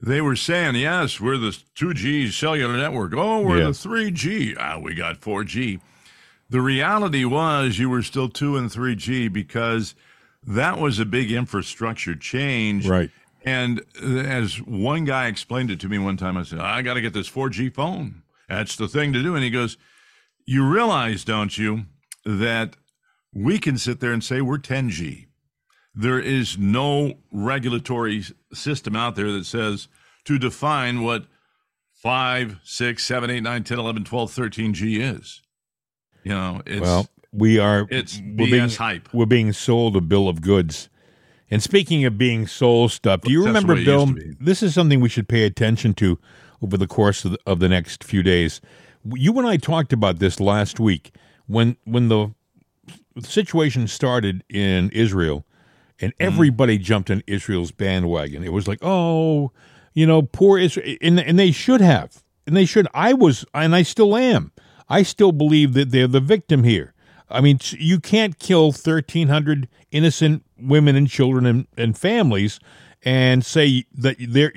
[0.03, 3.13] They were saying, yes, we're the 2G cellular network.
[3.15, 4.57] Oh, we're the 3G.
[4.59, 5.81] Ah, we got 4G.
[6.49, 9.95] The reality was you were still 2 and 3G because
[10.45, 12.89] that was a big infrastructure change.
[12.89, 13.11] Right.
[13.45, 17.01] And as one guy explained it to me one time, I said, I got to
[17.01, 18.23] get this 4G phone.
[18.51, 19.35] That's the thing to do.
[19.35, 19.79] And he goes,
[20.45, 21.87] You realize, don't you,
[22.25, 22.77] that
[23.33, 25.29] we can sit there and say we're 10G.
[25.95, 29.89] There is no regulatory system out there that says
[30.25, 31.27] to define what
[31.95, 35.43] 5, 6, 7, 8, 9, 10, 11, 12, 13G is.
[36.25, 37.87] You know, it's well, we are.
[37.89, 39.15] it's we're BS being, hype.
[39.15, 40.89] We're being sold a bill of goods.
[41.53, 44.07] And speaking of being sold stuff, do you That's remember, Bill?
[44.07, 44.37] used to be.
[44.41, 46.19] This is something we should pay attention to
[46.63, 48.61] over the course of the, of the next few days.
[49.05, 51.13] You and I talked about this last week
[51.47, 52.35] when when the
[53.21, 55.45] situation started in Israel,
[56.01, 56.27] and Mm-hmm.
[56.33, 58.43] everybody jumped on Israel's bandwagon.
[58.43, 59.53] It was like, oh,
[59.95, 62.87] you know, poor Israel, and and they should have, and they should.
[62.95, 64.53] I was, and I still am.
[64.89, 66.95] I still believe that they're the victim here.
[67.29, 72.61] I mean, you can't kill thirteen hundred innocent women and children and, and families
[73.03, 74.53] and say that they're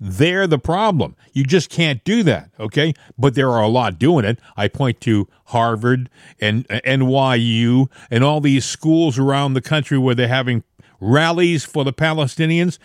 [0.00, 1.14] they're the problem.
[1.32, 2.92] You just can't do that, okay?
[3.16, 4.40] But there are a lot doing it.
[4.56, 10.26] I point to Harvard and NYU and all these schools around the country where they're
[10.26, 10.64] having
[11.00, 12.78] rallies for the Palestinians.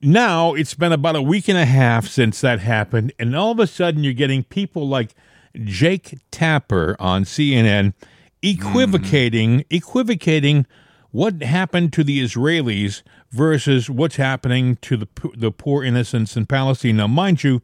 [0.00, 3.58] Now it's been about a week and a half since that happened, and all of
[3.58, 5.14] a sudden you're getting people like
[5.54, 7.94] Jake Tapper on CNN
[8.42, 9.74] equivocating, mm-hmm.
[9.74, 10.66] equivocating
[11.10, 16.96] what happened to the Israelis versus what's happening to the the poor innocents in Palestine.
[16.96, 17.62] Now, mind you,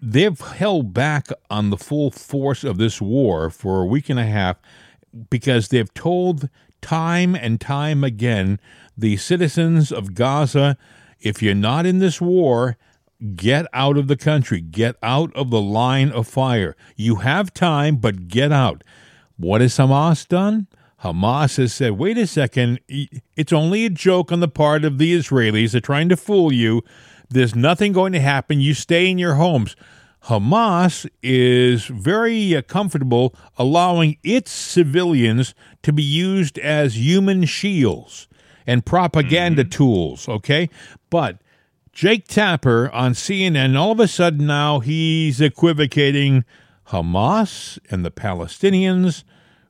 [0.00, 4.26] they've held back on the full force of this war for a week and a
[4.26, 4.56] half
[5.30, 6.48] because they've told
[6.80, 8.60] time and time again
[8.96, 10.76] the citizens of Gaza
[11.20, 12.76] if you're not in this war,
[13.34, 16.76] get out of the country, get out of the line of fire.
[16.94, 18.84] You have time, but get out.
[19.36, 20.66] What has Hamas done?
[21.02, 25.14] Hamas has said, wait a second, it's only a joke on the part of the
[25.16, 25.72] Israelis.
[25.72, 26.82] They're trying to fool you.
[27.28, 28.60] There's nothing going to happen.
[28.60, 29.76] You stay in your homes.
[30.24, 38.26] Hamas is very uh, comfortable allowing its civilians to be used as human shields
[38.66, 40.68] and propaganda tools, okay?
[41.10, 41.38] But
[41.92, 46.44] Jake Tapper on CNN, all of a sudden now he's equivocating
[46.88, 49.22] Hamas and the Palestinians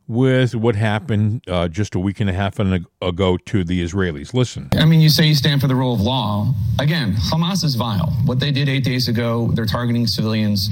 [0.08, 4.32] with what happened uh, just a week and a half ago to the Israelis.
[4.34, 4.68] Listen.
[4.72, 6.52] I mean, you say you stand for the rule of law.
[6.78, 8.12] Again, Hamas is vile.
[8.24, 10.70] What they did eight days ago, they're targeting civilians.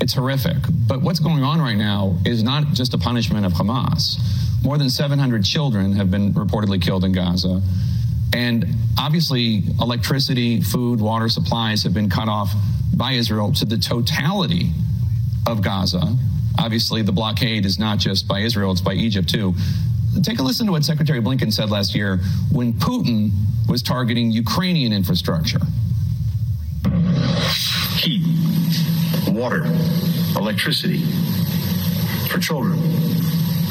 [0.00, 0.56] It's horrific.
[0.86, 4.16] But what's going on right now is not just a punishment of Hamas.
[4.62, 7.60] More than 700 children have been reportedly killed in Gaza.
[8.32, 8.64] And
[8.98, 12.52] obviously, electricity, food, water supplies have been cut off
[12.96, 14.72] by Israel to the totality
[15.46, 16.16] of Gaza.
[16.58, 19.54] Obviously, the blockade is not just by Israel, it's by Egypt too.
[20.22, 22.18] Take a listen to what Secretary Blinken said last year
[22.52, 23.30] when Putin
[23.68, 25.60] was targeting Ukrainian infrastructure.
[27.96, 28.26] Heat,
[29.28, 29.64] water,
[30.36, 31.04] electricity,
[32.28, 32.78] for children,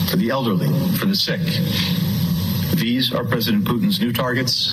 [0.07, 0.67] for the elderly,
[0.97, 1.41] for the sick.
[2.75, 4.71] These are President Putin's new targets.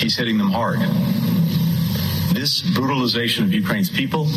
[0.00, 0.78] He's hitting them hard.
[2.32, 4.28] This brutalization of Ukraine's people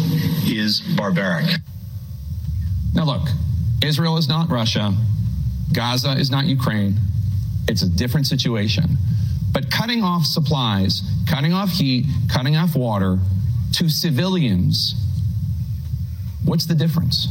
[0.45, 1.45] is barbaric.
[2.93, 3.27] Now, look,
[3.83, 4.93] Israel is not Russia.
[5.73, 6.97] Gaza is not Ukraine.
[7.67, 8.97] It's a different situation.
[9.51, 13.19] But cutting off supplies, cutting off heat, cutting off water
[13.73, 14.95] to civilians,
[16.45, 17.27] what's the difference?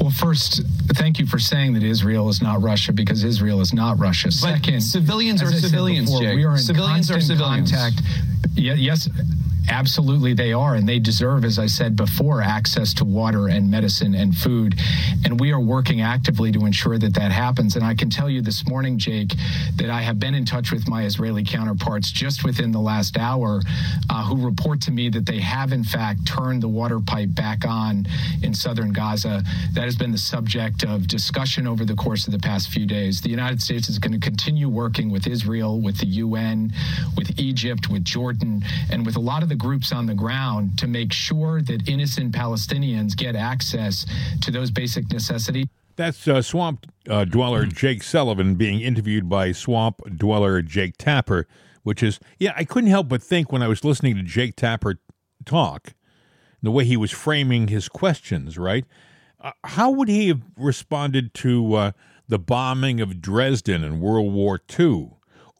[0.00, 0.62] Well, first,
[0.94, 4.28] thank you for saying that Israel is not Russia because Israel is not Russia.
[4.28, 6.36] But Second, civilians are civilians, before, Jake.
[6.36, 7.70] We are in Civilians are constant civilians.
[7.70, 8.02] contact.
[8.54, 9.08] Yes,
[9.68, 14.14] absolutely they are, and they deserve, as I said before, access to water and medicine
[14.14, 14.78] and food.
[15.24, 17.76] And we are working actively to ensure that that happens.
[17.76, 19.34] And I can tell you this morning, Jake,
[19.76, 23.60] that I have been in touch with my Israeli counterparts just within the last hour,
[24.08, 27.66] uh, who report to me that they have in fact turned the water pipe back
[27.66, 28.06] on
[28.42, 29.42] in southern Gaza.
[29.74, 33.20] That has been the subject of discussion over the course of the past few days.
[33.20, 36.72] The United States is going to continue working with Israel, with the UN,
[37.16, 40.86] with Egypt, with Jordan, and with a lot of the groups on the ground to
[40.86, 44.06] make sure that innocent Palestinians get access
[44.40, 45.66] to those basic necessities.
[45.96, 51.46] That's uh, swamp uh, dweller Jake Sullivan being interviewed by swamp dweller Jake Tapper,
[51.82, 54.98] which is, yeah, I couldn't help but think when I was listening to Jake Tapper
[55.44, 55.92] talk,
[56.62, 58.86] the way he was framing his questions, right?
[59.38, 61.92] Uh, how would he have responded to uh,
[62.28, 65.10] the bombing of Dresden in World War II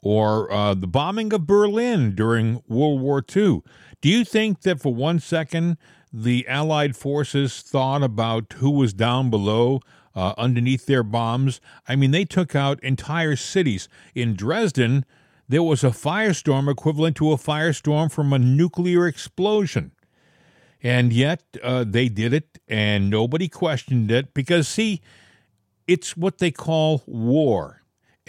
[0.03, 3.63] or uh, the bombing of Berlin during World War II?
[4.01, 5.77] Do you think that for one second
[6.13, 9.81] the Allied forces thought about who was down below
[10.15, 11.61] uh, underneath their bombs?
[11.87, 13.89] I mean, they took out entire cities.
[14.15, 15.05] In Dresden,
[15.49, 19.93] there was a firestorm equivalent to a firestorm from a nuclear explosion.
[20.83, 25.03] And yet uh, they did it, and nobody questioned it because, see,
[25.87, 27.80] it's what they call war.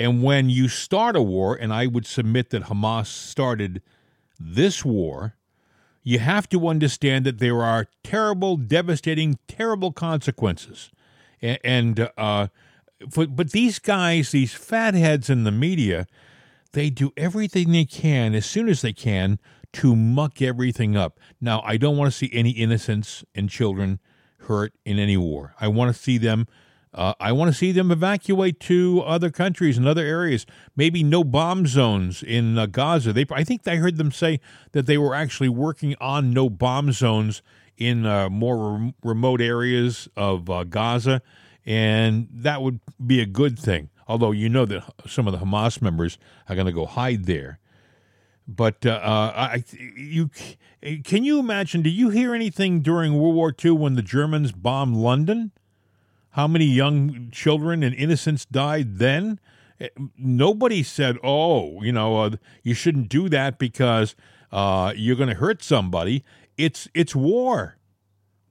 [0.01, 3.83] And when you start a war, and I would submit that Hamas started
[4.39, 5.35] this war,
[6.01, 10.89] you have to understand that there are terrible, devastating, terrible consequences.
[11.39, 12.47] And, uh,
[13.11, 16.07] for, but these guys, these fatheads in the media,
[16.71, 19.37] they do everything they can as soon as they can
[19.73, 21.19] to muck everything up.
[21.39, 23.99] Now, I don't want to see any innocents and children
[24.47, 25.53] hurt in any war.
[25.61, 26.47] I want to see them.
[26.93, 30.45] Uh, I want to see them evacuate to other countries and other areas.
[30.75, 33.13] Maybe no bomb zones in uh, Gaza.
[33.13, 34.41] They, I think I heard them say
[34.73, 37.41] that they were actually working on no bomb zones
[37.77, 41.21] in uh, more rem- remote areas of uh, Gaza,
[41.65, 43.89] and that would be a good thing.
[44.07, 46.17] Although you know that some of the Hamas members
[46.49, 47.59] are going to go hide there.
[48.45, 49.63] But uh, uh, I,
[49.95, 50.29] you
[51.05, 51.83] can you imagine?
[51.83, 55.51] Did you hear anything during World War II when the Germans bombed London?
[56.31, 59.39] How many young children and innocents died then?
[59.79, 62.31] Eh, Nobody said, "Oh, you know, uh,
[62.63, 64.15] you shouldn't do that because
[64.51, 66.23] uh, you're going to hurt somebody."
[66.57, 67.77] It's it's war.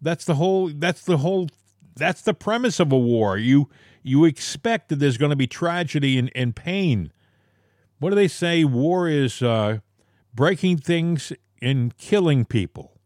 [0.00, 0.68] That's the whole.
[0.68, 1.48] That's the whole.
[1.96, 3.38] That's the premise of a war.
[3.38, 3.68] You
[4.02, 7.12] you expect that there's going to be tragedy and, and pain.
[7.98, 8.64] What do they say?
[8.64, 9.78] War is uh,
[10.34, 12.98] breaking things and killing people,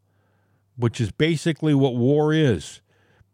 [0.77, 2.81] which is basically what war is.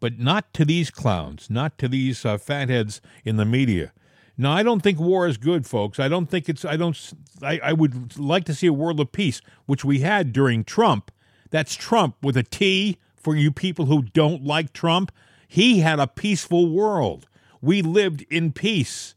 [0.01, 3.93] But not to these clowns, not to these uh, fatheads in the media.
[4.37, 5.99] Now, I don't think war is good, folks.
[5.99, 6.65] I don't think it's.
[6.65, 6.97] I don't.
[7.41, 11.11] I, I would like to see a world of peace, which we had during Trump.
[11.51, 15.11] That's Trump with a T for you people who don't like Trump.
[15.47, 17.27] He had a peaceful world.
[17.61, 19.13] We lived in peace.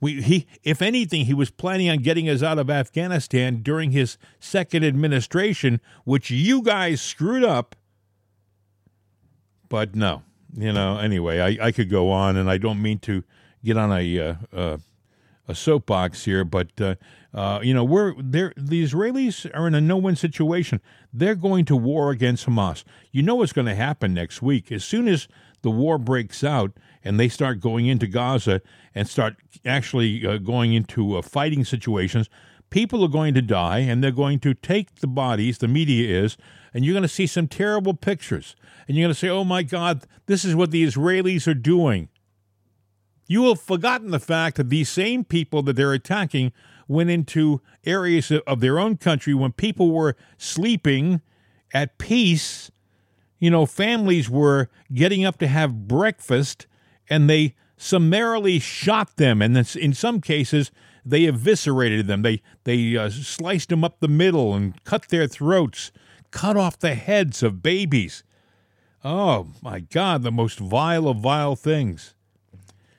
[0.00, 4.16] We, he, if anything, he was planning on getting us out of Afghanistan during his
[4.40, 7.76] second administration, which you guys screwed up.
[9.72, 10.22] But no,
[10.54, 10.98] you know.
[10.98, 13.24] Anyway, I, I could go on, and I don't mean to
[13.64, 14.76] get on a uh, uh,
[15.48, 16.96] a soapbox here, but uh,
[17.32, 18.52] uh, you know, we're there.
[18.54, 20.82] The Israelis are in a no-win situation.
[21.10, 22.84] They're going to war against Hamas.
[23.12, 24.70] You know what's going to happen next week?
[24.70, 25.26] As soon as
[25.62, 28.60] the war breaks out and they start going into Gaza
[28.94, 32.28] and start actually uh, going into uh, fighting situations,
[32.68, 35.56] people are going to die, and they're going to take the bodies.
[35.56, 36.36] The media is,
[36.72, 38.56] and you're going to see some terrible pictures,
[38.86, 42.08] and you're going to say, "Oh my God, this is what the Israelis are doing."
[43.28, 46.52] You have forgotten the fact that these same people that they're attacking
[46.88, 51.20] went into areas of their own country when people were sleeping
[51.72, 52.70] at peace.
[53.38, 56.66] You know, families were getting up to have breakfast
[57.08, 59.42] and they summarily shot them.
[59.42, 60.70] And in some cases,
[61.04, 62.22] they eviscerated them.
[62.22, 65.90] They, they uh, sliced them up the middle and cut their throats,
[66.32, 68.24] cut off the heads of babies.
[69.04, 72.14] Oh my God, the most vile of vile things.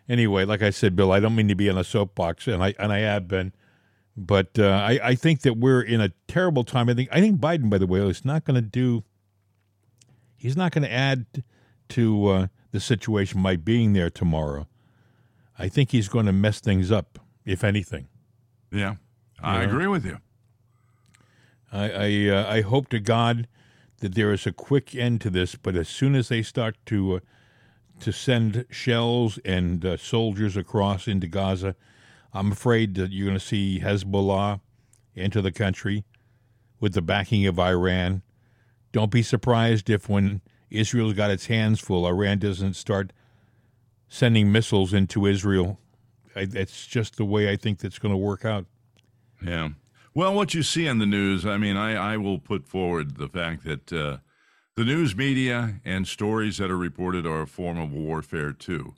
[0.09, 2.73] Anyway, like I said, Bill, I don't mean to be on a soapbox, and I
[2.79, 3.53] and I have been,
[4.17, 6.89] but uh, I, I think that we're in a terrible time.
[6.89, 9.03] I think I think Biden, by the way, is not going to do.
[10.35, 11.25] He's not going to add
[11.89, 14.67] to uh, the situation by being there tomorrow.
[15.57, 18.07] I think he's going to mess things up, if anything.
[18.71, 18.95] Yeah,
[19.41, 19.69] I Yeah.
[19.69, 20.17] agree with you.
[21.73, 23.47] I I, uh, I hope to God
[23.99, 25.55] that there is a quick end to this.
[25.55, 27.19] But as soon as they start to uh,
[27.99, 31.75] to send shells and uh, soldiers across into Gaza,
[32.33, 34.59] I'm afraid that you're going to see Hezbollah
[35.15, 36.03] enter the country
[36.79, 38.23] with the backing of Iran.
[38.91, 43.13] Don't be surprised if when Israel's got its hands full, Iran doesn't start
[44.09, 45.79] sending missiles into Israel.
[46.35, 48.65] I, that's just the way I think that's going to work out.
[49.41, 49.69] Yeah.
[50.15, 53.27] Well, what you see in the news, I mean, I, I will put forward the
[53.27, 54.17] fact that uh,
[54.75, 58.93] the news media and stories that are reported are a form of warfare, too.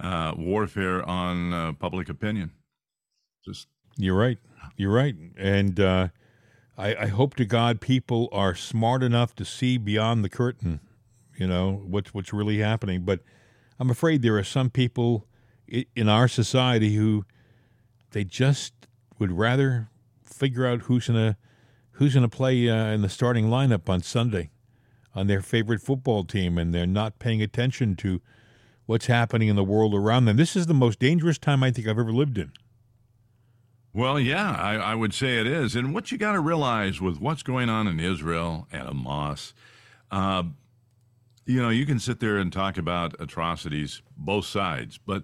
[0.00, 2.52] Uh, warfare on uh, public opinion.
[3.44, 4.38] Just You're right.
[4.76, 5.16] You're right.
[5.36, 6.08] And uh,
[6.78, 10.78] I, I hope to God people are smart enough to see beyond the curtain,
[11.36, 13.02] you know, what's, what's really happening.
[13.02, 13.20] But
[13.80, 15.26] I'm afraid there are some people
[15.66, 17.24] in our society who
[18.12, 18.74] they just
[19.18, 19.88] would rather
[20.42, 21.36] figure out who's gonna
[21.92, 24.50] who's gonna play uh, in the starting lineup on Sunday
[25.14, 28.20] on their favorite football team, and they're not paying attention to
[28.86, 30.36] what's happening in the world around them.
[30.36, 32.50] This is the most dangerous time I think I've ever lived in.
[33.92, 35.76] Well, yeah, I, I would say it is.
[35.76, 39.52] And what you got to realize with what's going on in Israel and Hamas,
[40.10, 40.42] uh,
[41.46, 45.22] you know, you can sit there and talk about atrocities, both sides, but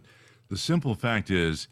[0.49, 1.67] the simple fact is,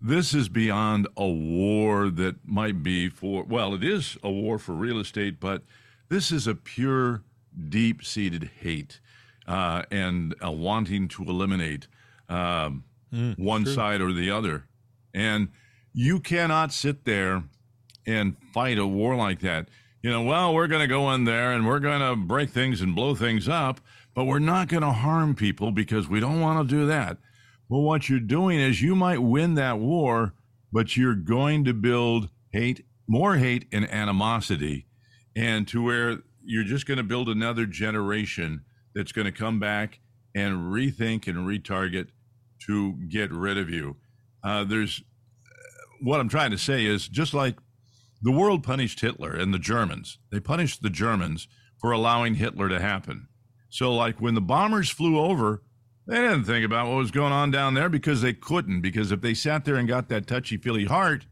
[0.00, 4.72] this is beyond a war that might be for, well, it is a war for
[4.72, 5.62] real estate, but
[6.08, 7.22] this is a pure,
[7.68, 9.00] deep seated hate
[9.46, 11.86] uh, and a wanting to eliminate
[12.28, 12.84] um,
[13.36, 13.74] one true.
[13.74, 14.64] side or the other.
[15.12, 15.48] And
[15.92, 17.42] you cannot sit there
[18.06, 19.68] and fight a war like that.
[20.02, 22.80] You know, well, we're going to go in there and we're going to break things
[22.80, 23.80] and blow things up,
[24.14, 27.18] but we're not going to harm people because we don't want to do that.
[27.70, 30.34] Well, what you're doing is you might win that war,
[30.72, 34.88] but you're going to build hate, more hate and animosity,
[35.36, 38.62] and to where you're just going to build another generation
[38.92, 40.00] that's going to come back
[40.34, 42.08] and rethink and retarget
[42.66, 43.96] to get rid of you.
[44.42, 45.04] Uh, there's
[46.02, 47.56] what I'm trying to say is just like
[48.20, 51.46] the world punished Hitler and the Germans, they punished the Germans
[51.78, 53.28] for allowing Hitler to happen.
[53.68, 55.62] So, like when the bombers flew over,
[56.10, 58.80] they didn't think about what was going on down there because they couldn't.
[58.80, 61.26] Because if they sat there and got that touchy feely heart,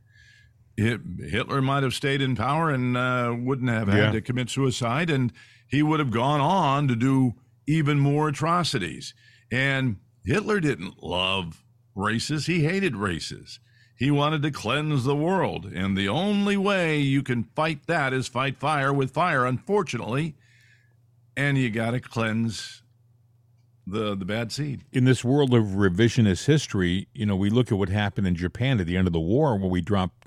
[0.76, 4.10] it, Hitler might have stayed in power and uh, wouldn't have had Yeah.
[4.12, 5.32] to commit suicide, and
[5.68, 7.34] he would have gone on to do
[7.66, 9.12] even more atrocities.
[9.50, 11.64] And Hitler didn't love
[11.96, 13.58] races; he hated races.
[13.96, 18.28] He wanted to cleanse the world, and the only way you can fight that is
[18.28, 19.44] fight fire with fire.
[19.44, 20.36] Unfortunately,
[21.36, 22.82] and you got to cleanse
[23.90, 24.84] the the bad seed.
[24.92, 28.80] in this world of revisionist history, you know, we look at what happened in Japan
[28.80, 30.26] at the end of the war when we dropped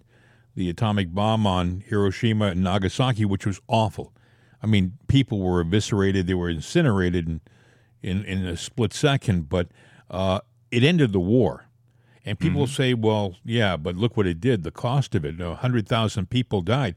[0.55, 4.13] the atomic bomb on Hiroshima and Nagasaki, which was awful.
[4.61, 7.41] I mean, people were eviscerated, they were incinerated in
[8.01, 9.67] in, in a split second, but
[10.09, 10.39] uh,
[10.71, 11.67] it ended the war.
[12.23, 15.33] And people say, well, yeah, but look what it did, the cost of it.
[15.33, 16.95] You know, 100,000 people died.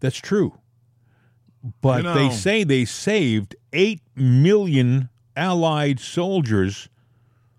[0.00, 0.58] That's true.
[1.80, 5.08] But You they say they saved 8 million
[5.40, 6.90] Allied soldiers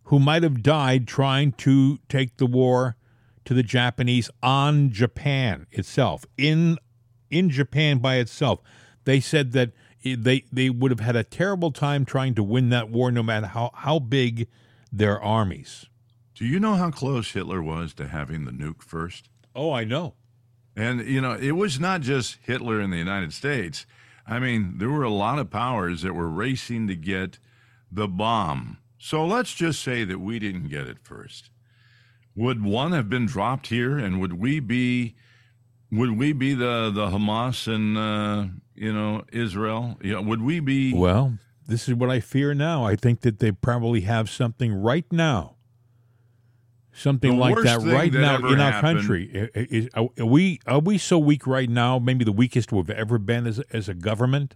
[0.03, 2.95] who might have died trying to take the war
[3.43, 6.25] to the Japanese on Japan itself.
[6.37, 6.77] In
[7.31, 8.59] in Japan by itself,
[9.05, 9.71] they said that
[10.03, 13.47] they they would have had a terrible time trying to win that war, no matter
[13.47, 14.47] how how big
[14.91, 15.87] their armies.
[16.35, 19.29] Do you know how close Hitler was to having the nuke first?
[19.55, 20.13] Oh, I know.
[20.75, 23.85] And, you know, it was not just Hitler in the United States.
[24.25, 27.39] I mean, there were a lot of powers that were racing to get
[27.91, 28.77] the bomb.
[28.97, 31.49] So let's just say that we didn't get it first.
[32.35, 35.15] Would one have been dropped here and would we be
[35.91, 39.97] would we be the the Hamas and uh, you know Israel?
[40.01, 41.33] Yeah, would we be Well,
[41.67, 42.85] this is what I fear now.
[42.85, 45.55] I think that they probably have something right now.
[46.93, 49.31] Something like that right that now in our happened- country.
[49.55, 51.99] I- I- is- are, are we are we so weak right now?
[51.99, 54.55] Maybe the weakest we've ever been as as a government.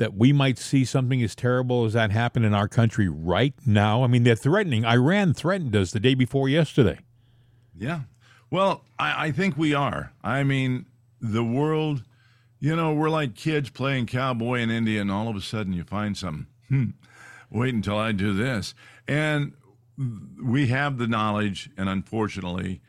[0.00, 4.02] That we might see something as terrible as that happen in our country right now.
[4.02, 4.84] I mean, they're threatening.
[4.84, 6.98] Iran threatened us the day before yesterday.
[7.78, 8.00] Yeah.
[8.50, 10.12] Well, I, I think we are.
[10.24, 10.86] I mean,
[11.20, 12.02] the world
[12.62, 15.82] You know, we're like kids playing cowboy in India, and all of a sudden you
[15.82, 16.46] find something.
[16.68, 16.90] Hmm,
[17.50, 18.74] wait until I do this.
[19.08, 19.54] And
[20.42, 22.82] we have the knowledge, and unfortunately,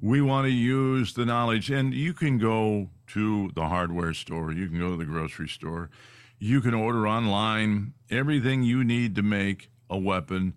[0.00, 1.70] we want to use the knowledge.
[1.70, 5.90] And you can go to the hardware store, you can go to the grocery store,
[6.38, 10.54] you can order online everything you need to make a weapon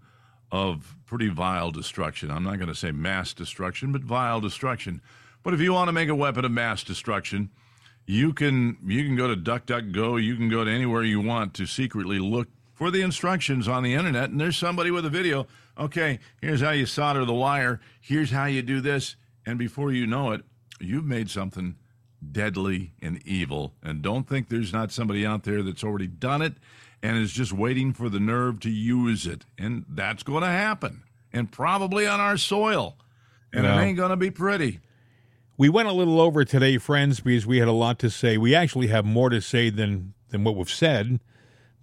[0.52, 2.32] of pretty vile destruction.
[2.32, 5.02] I'm not going to say mass destruction, but vile destruction.
[5.44, 7.50] But if you want to make a weapon of mass destruction,
[8.06, 11.66] you can you can go to DuckDuckGo, you can go to anywhere you want to
[11.66, 15.48] secretly look for the instructions on the internet, and there's somebody with a video.
[15.78, 17.80] Okay, here's how you solder the wire.
[18.02, 19.16] Here's how you do this,
[19.46, 20.42] and before you know it,
[20.80, 21.76] you've made something
[22.32, 23.74] deadly and evil.
[23.84, 26.53] And don't think there's not somebody out there that's already done it
[27.01, 29.45] and is just waiting for the nerve to use it.
[29.57, 32.97] And that's going to happen, and probably on our soil.
[33.53, 34.80] And Well- it ain't going to be pretty.
[35.57, 38.38] We went a little over today, friends, because we had a lot to say.
[38.38, 41.20] We actually have more to say than than what we've said,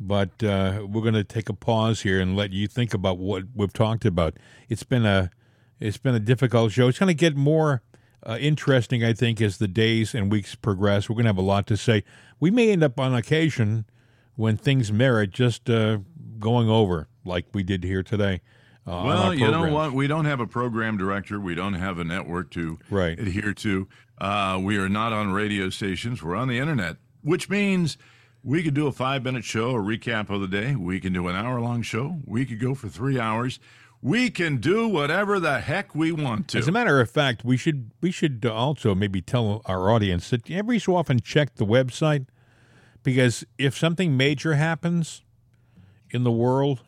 [0.01, 3.43] but uh, we're going to take a pause here and let you think about what
[3.55, 4.39] we've talked about.
[4.70, 5.30] It's been a
[5.78, 6.89] it's been a difficult show.
[6.89, 7.82] It's going to get more
[8.27, 11.09] uh, interesting, I think, as the days and weeks progress.
[11.09, 12.05] We're going to have a lot to say.
[12.41, 13.85] We may end up on occasion
[14.35, 15.99] when things merit just uh,
[16.39, 18.41] going over like we did here today.
[18.87, 19.93] Uh, Well, you know what?
[19.93, 21.41] We don't have a program director.
[21.41, 23.18] We don't have a network to Right.
[23.18, 23.89] adhere to.
[24.18, 26.22] Uh, we are not on radio stations.
[26.22, 27.97] We're on the internet, which means
[28.43, 30.77] we could do a five minute show, a recap of the day.
[30.77, 32.20] We can do an hour long show.
[32.24, 33.59] We could go for three hours.
[34.03, 36.59] We can do whatever the heck we want to.
[36.59, 40.51] As a matter of fact, we should we should also maybe tell our audience that
[40.51, 42.27] every so often check the website
[43.03, 45.23] because if something major happens
[46.11, 46.83] in the world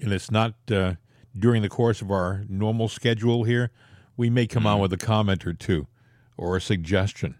[0.00, 0.94] and it's not uh,
[1.38, 3.70] during the course of our normal schedule here,
[4.16, 5.86] we may come out with a comment or two
[6.36, 7.36] or a suggestion,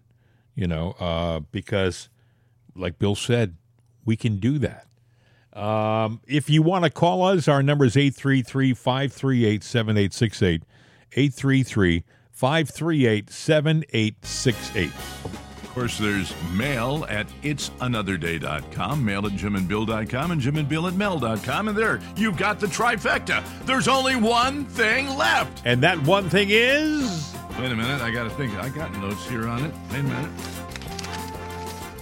[0.55, 2.09] you know, uh, because
[2.75, 3.57] like Bill said,
[4.05, 4.87] we can do that.
[5.55, 10.63] Um, if you want to call us, our number is 833 538 7868.
[11.15, 14.91] 833 538 7868.
[15.63, 21.67] Of course, there's mail at itsanotherday.com, mail at jimandbill.com, and jimandbill at mail.com.
[21.67, 23.43] And there, you've got the trifecta.
[23.65, 25.63] There's only one thing left.
[25.65, 27.35] And that one thing is.
[27.59, 28.53] Wait a minute, I got to think.
[28.55, 29.73] I got notes here on it.
[29.91, 30.31] Wait a minute.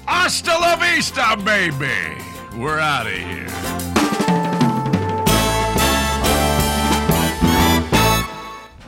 [0.06, 2.41] Hasta la vista, baby.
[2.58, 3.48] We're out of here.